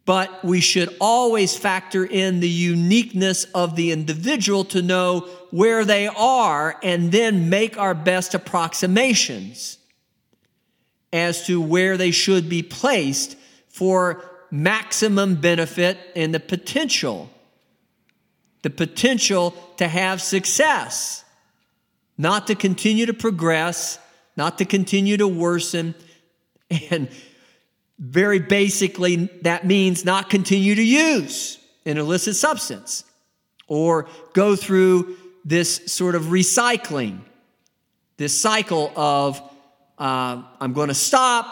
but 0.06 0.44
we 0.44 0.60
should 0.60 0.96
always 1.00 1.56
factor 1.56 2.06
in 2.06 2.40
the 2.40 2.50
uniqueness 2.50 3.46
of 3.56 3.76
the 3.76 3.92
individual 3.92 4.66
to 4.66 4.82
know 4.82 5.22
where 5.52 5.86
they 5.86 6.08
are 6.08 6.78
and 6.84 7.12
then 7.12 7.50
make 7.50 7.78
our 7.78 7.94
best 7.94 8.34
approximations 8.34 9.78
as 11.12 11.46
to 11.48 11.62
where 11.62 11.98
they 11.98 12.12
should 12.12 12.50
be 12.50 12.62
placed 12.62 13.36
for 13.68 14.24
maximum 14.52 15.36
benefit 15.36 15.98
and 16.16 16.34
the 16.34 16.40
potential 16.40 17.30
the 18.62 18.70
potential 18.70 19.52
to 19.78 19.88
have 19.88 20.22
success 20.22 21.24
not 22.20 22.46
to 22.48 22.54
continue 22.56 23.08
to 23.08 23.14
progress, 23.16 23.98
not 24.38 24.60
to 24.60 24.66
continue 24.66 25.18
to 25.18 25.28
worsen. 25.28 25.96
And 26.92 27.10
Very 28.00 28.40
basically, 28.40 29.30
that 29.42 29.68
means 29.68 30.06
not 30.06 30.30
continue 30.30 30.74
to 30.74 30.82
use 30.82 31.60
an 31.86 31.98
illicit 31.98 32.38
substance 32.38 33.04
or 33.68 34.08
go 34.34 34.56
through 34.56 35.18
this 35.44 35.82
sort 35.88 36.16
of 36.16 36.24
recycling, 36.24 37.20
this 38.16 38.40
cycle 38.40 38.94
of 38.96 39.42
uh, 39.98 40.42
I'm 40.62 40.72
going 40.72 40.88
to 40.88 40.94
stop, 40.94 41.46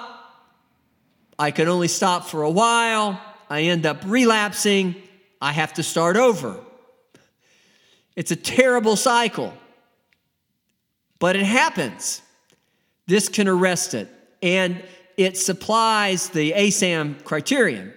I 1.37 1.51
can 1.51 1.67
only 1.67 1.89
stop 1.89 2.25
for 2.25 2.43
a 2.43 2.49
while, 2.49 3.21
I 3.49 3.63
end 3.63 3.85
up 3.85 4.01
relapsing, 4.05 4.95
I 5.41 5.51
have 5.51 5.73
to 5.73 5.83
start 5.83 6.15
over. 6.15 6.57
It's 8.15 8.31
a 8.31 8.37
terrible 8.37 8.95
cycle, 8.95 9.53
but 11.19 11.35
it 11.35 11.45
happens. 11.45 12.21
This 13.07 13.29
can 13.29 13.47
arrest 13.47 13.93
it. 13.93 14.09
And 14.41 14.83
it 15.17 15.37
supplies 15.37 16.29
the 16.29 16.51
ASAM 16.51 17.23
criterion. 17.23 17.93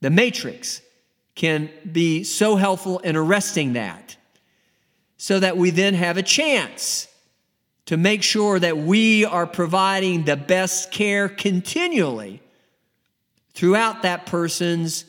The 0.00 0.10
matrix 0.10 0.82
can 1.34 1.70
be 1.90 2.24
so 2.24 2.56
helpful 2.56 2.98
in 3.00 3.16
arresting 3.16 3.74
that 3.74 4.16
so 5.18 5.40
that 5.40 5.56
we 5.56 5.70
then 5.70 5.94
have 5.94 6.16
a 6.16 6.22
chance 6.22 7.08
to 7.86 7.96
make 7.96 8.22
sure 8.22 8.58
that 8.58 8.76
we 8.76 9.24
are 9.24 9.46
providing 9.46 10.24
the 10.24 10.36
best 10.36 10.90
care 10.90 11.28
continually 11.28 12.40
throughout 13.54 14.02
that 14.02 14.26
person's 14.26 15.04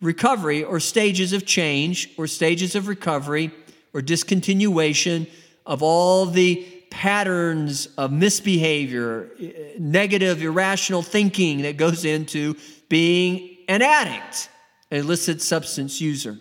recovery 0.00 0.64
or 0.64 0.80
stages 0.80 1.32
of 1.32 1.44
change 1.44 2.10
or 2.16 2.26
stages 2.26 2.74
of 2.74 2.88
recovery 2.88 3.50
or 3.92 4.00
discontinuation 4.00 5.28
of 5.66 5.82
all 5.82 6.26
the 6.26 6.66
patterns 6.90 7.86
of 7.96 8.12
misbehavior, 8.12 9.30
negative, 9.78 10.42
irrational 10.42 11.02
thinking 11.02 11.62
that 11.62 11.76
goes 11.76 12.04
into 12.04 12.56
being 12.88 13.56
an 13.68 13.80
addict, 13.80 14.48
an 14.90 14.98
illicit 14.98 15.40
substance 15.40 16.00
user. 16.00 16.38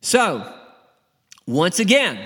So, 0.00 0.54
once 1.46 1.80
again, 1.80 2.18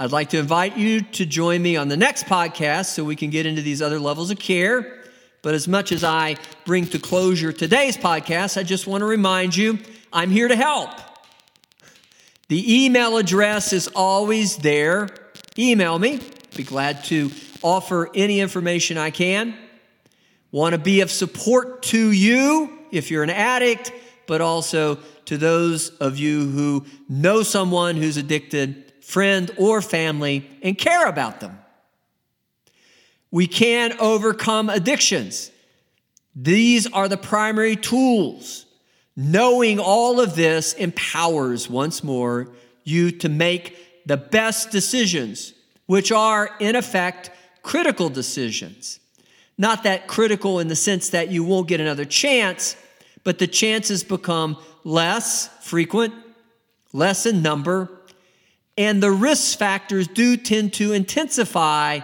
I'd 0.00 0.12
like 0.12 0.30
to 0.30 0.38
invite 0.38 0.76
you 0.76 1.00
to 1.00 1.24
join 1.24 1.62
me 1.62 1.76
on 1.76 1.88
the 1.88 1.96
next 1.96 2.26
podcast 2.26 2.86
so 2.86 3.02
we 3.04 3.16
can 3.16 3.30
get 3.30 3.46
into 3.46 3.62
these 3.62 3.80
other 3.80 3.98
levels 3.98 4.30
of 4.30 4.38
care. 4.38 5.02
But 5.42 5.54
as 5.54 5.66
much 5.66 5.92
as 5.92 6.04
I 6.04 6.36
bring 6.64 6.86
to 6.88 6.98
closure 6.98 7.52
today's 7.52 7.96
podcast, 7.96 8.56
I 8.56 8.64
just 8.64 8.86
want 8.86 9.02
to 9.02 9.06
remind 9.06 9.56
you 9.56 9.78
I'm 10.12 10.30
here 10.30 10.48
to 10.48 10.56
help. 10.56 10.90
The 12.48 12.84
email 12.84 13.16
address 13.16 13.72
is 13.72 13.88
always 13.88 14.56
there 14.56 15.08
email 15.58 15.98
me. 15.98 16.20
Be 16.56 16.62
glad 16.62 17.04
to 17.04 17.30
offer 17.62 18.10
any 18.14 18.40
information 18.40 18.96
I 18.98 19.10
can. 19.10 19.54
Want 20.50 20.72
to 20.72 20.78
be 20.78 21.00
of 21.00 21.10
support 21.10 21.82
to 21.84 22.12
you 22.12 22.78
if 22.90 23.10
you're 23.10 23.22
an 23.22 23.30
addict, 23.30 23.92
but 24.26 24.40
also 24.40 24.96
to 25.26 25.36
those 25.36 25.90
of 25.96 26.16
you 26.16 26.48
who 26.48 26.86
know 27.08 27.42
someone 27.42 27.96
who's 27.96 28.16
addicted, 28.16 28.92
friend 29.02 29.50
or 29.58 29.82
family, 29.82 30.48
and 30.62 30.78
care 30.78 31.06
about 31.06 31.40
them. 31.40 31.58
We 33.30 33.46
can 33.46 33.98
overcome 33.98 34.70
addictions. 34.70 35.50
These 36.34 36.86
are 36.92 37.08
the 37.08 37.16
primary 37.18 37.76
tools. 37.76 38.64
Knowing 39.16 39.80
all 39.80 40.20
of 40.20 40.36
this 40.36 40.72
empowers 40.74 41.68
once 41.68 42.04
more 42.04 42.48
you 42.84 43.10
to 43.10 43.28
make 43.28 43.76
the 44.08 44.16
best 44.16 44.70
decisions, 44.70 45.52
which 45.84 46.10
are, 46.10 46.50
in 46.60 46.74
effect, 46.74 47.30
critical 47.62 48.08
decisions. 48.08 49.00
Not 49.58 49.82
that 49.82 50.06
critical 50.06 50.60
in 50.60 50.68
the 50.68 50.76
sense 50.76 51.10
that 51.10 51.30
you 51.30 51.44
won't 51.44 51.68
get 51.68 51.78
another 51.78 52.06
chance, 52.06 52.74
but 53.22 53.38
the 53.38 53.46
chances 53.46 54.02
become 54.02 54.56
less 54.82 55.48
frequent, 55.60 56.14
less 56.94 57.26
in 57.26 57.42
number, 57.42 57.90
and 58.78 59.02
the 59.02 59.10
risk 59.10 59.58
factors 59.58 60.08
do 60.08 60.38
tend 60.38 60.72
to 60.74 60.94
intensify 60.94 62.00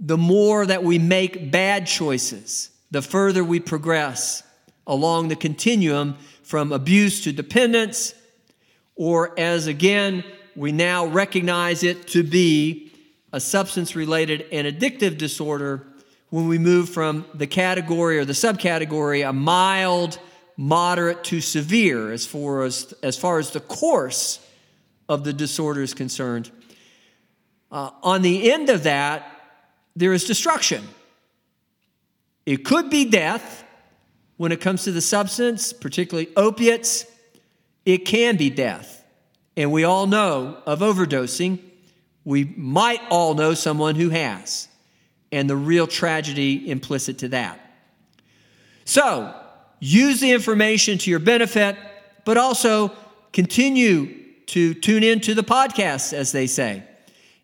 the 0.00 0.18
more 0.18 0.66
that 0.66 0.82
we 0.82 0.98
make 0.98 1.52
bad 1.52 1.86
choices, 1.86 2.70
the 2.90 3.02
further 3.02 3.44
we 3.44 3.60
progress 3.60 4.42
along 4.88 5.28
the 5.28 5.36
continuum 5.36 6.16
from 6.42 6.72
abuse 6.72 7.22
to 7.22 7.32
dependence, 7.32 8.12
or 8.96 9.38
as 9.38 9.68
again, 9.68 10.24
we 10.54 10.72
now 10.72 11.06
recognize 11.06 11.82
it 11.82 12.08
to 12.08 12.22
be 12.22 12.92
a 13.32 13.40
substance 13.40 13.96
related 13.96 14.46
and 14.52 14.66
addictive 14.66 15.16
disorder 15.16 15.86
when 16.30 16.48
we 16.48 16.58
move 16.58 16.88
from 16.88 17.26
the 17.34 17.46
category 17.46 18.18
or 18.18 18.24
the 18.24 18.32
subcategory 18.32 19.28
a 19.28 19.32
mild, 19.32 20.18
moderate 20.56 21.24
to 21.24 21.40
severe 21.40 22.12
as 22.12 22.26
far 22.26 22.62
as, 22.62 22.92
as, 23.02 23.18
far 23.18 23.38
as 23.38 23.50
the 23.50 23.60
course 23.60 24.38
of 25.08 25.24
the 25.24 25.32
disorder 25.32 25.82
is 25.82 25.94
concerned. 25.94 26.50
Uh, 27.70 27.90
on 28.02 28.22
the 28.22 28.50
end 28.50 28.68
of 28.68 28.82
that, 28.82 29.26
there 29.96 30.12
is 30.12 30.24
destruction. 30.24 30.86
It 32.44 32.64
could 32.64 32.90
be 32.90 33.04
death 33.04 33.64
when 34.36 34.52
it 34.52 34.60
comes 34.60 34.84
to 34.84 34.92
the 34.92 35.00
substance, 35.00 35.72
particularly 35.72 36.28
opiates. 36.36 37.06
It 37.84 37.98
can 37.98 38.36
be 38.36 38.50
death. 38.50 39.01
And 39.56 39.70
we 39.70 39.84
all 39.84 40.06
know 40.06 40.58
of 40.66 40.80
overdosing. 40.80 41.58
We 42.24 42.44
might 42.56 43.00
all 43.10 43.34
know 43.34 43.54
someone 43.54 43.96
who 43.96 44.10
has, 44.10 44.68
and 45.30 45.48
the 45.48 45.56
real 45.56 45.86
tragedy 45.86 46.70
implicit 46.70 47.18
to 47.18 47.28
that. 47.28 47.58
So, 48.84 49.34
use 49.80 50.20
the 50.20 50.30
information 50.30 50.98
to 50.98 51.10
your 51.10 51.18
benefit, 51.18 51.76
but 52.24 52.36
also 52.36 52.92
continue 53.32 54.22
to 54.46 54.74
tune 54.74 55.02
into 55.02 55.34
the 55.34 55.42
podcast, 55.42 56.12
as 56.12 56.32
they 56.32 56.46
say. 56.46 56.84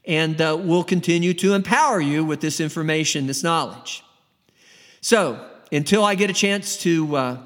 And 0.04 0.40
uh, 0.40 0.56
we'll 0.58 0.84
continue 0.84 1.34
to 1.34 1.54
empower 1.54 2.00
you 2.00 2.24
with 2.24 2.40
this 2.40 2.60
information, 2.60 3.26
this 3.26 3.42
knowledge. 3.42 4.02
So, 5.00 5.44
until 5.70 6.04
I 6.04 6.14
get 6.14 6.30
a 6.30 6.34
chance 6.34 6.78
to 6.78 7.16
uh, 7.16 7.38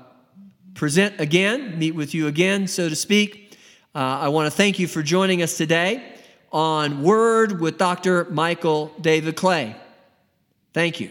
present 0.74 1.20
again, 1.20 1.78
meet 1.78 1.92
with 1.92 2.14
you 2.14 2.28
again, 2.28 2.68
so 2.68 2.88
to 2.88 2.96
speak, 2.96 3.41
uh, 3.95 3.99
I 3.99 4.28
want 4.28 4.47
to 4.47 4.51
thank 4.51 4.78
you 4.78 4.88
for 4.88 5.03
joining 5.03 5.43
us 5.43 5.57
today 5.57 6.14
on 6.51 7.03
Word 7.03 7.61
with 7.61 7.76
Dr. 7.76 8.24
Michael 8.30 8.90
David 9.01 9.36
Clay. 9.36 9.76
Thank 10.72 11.01
you. 11.01 11.11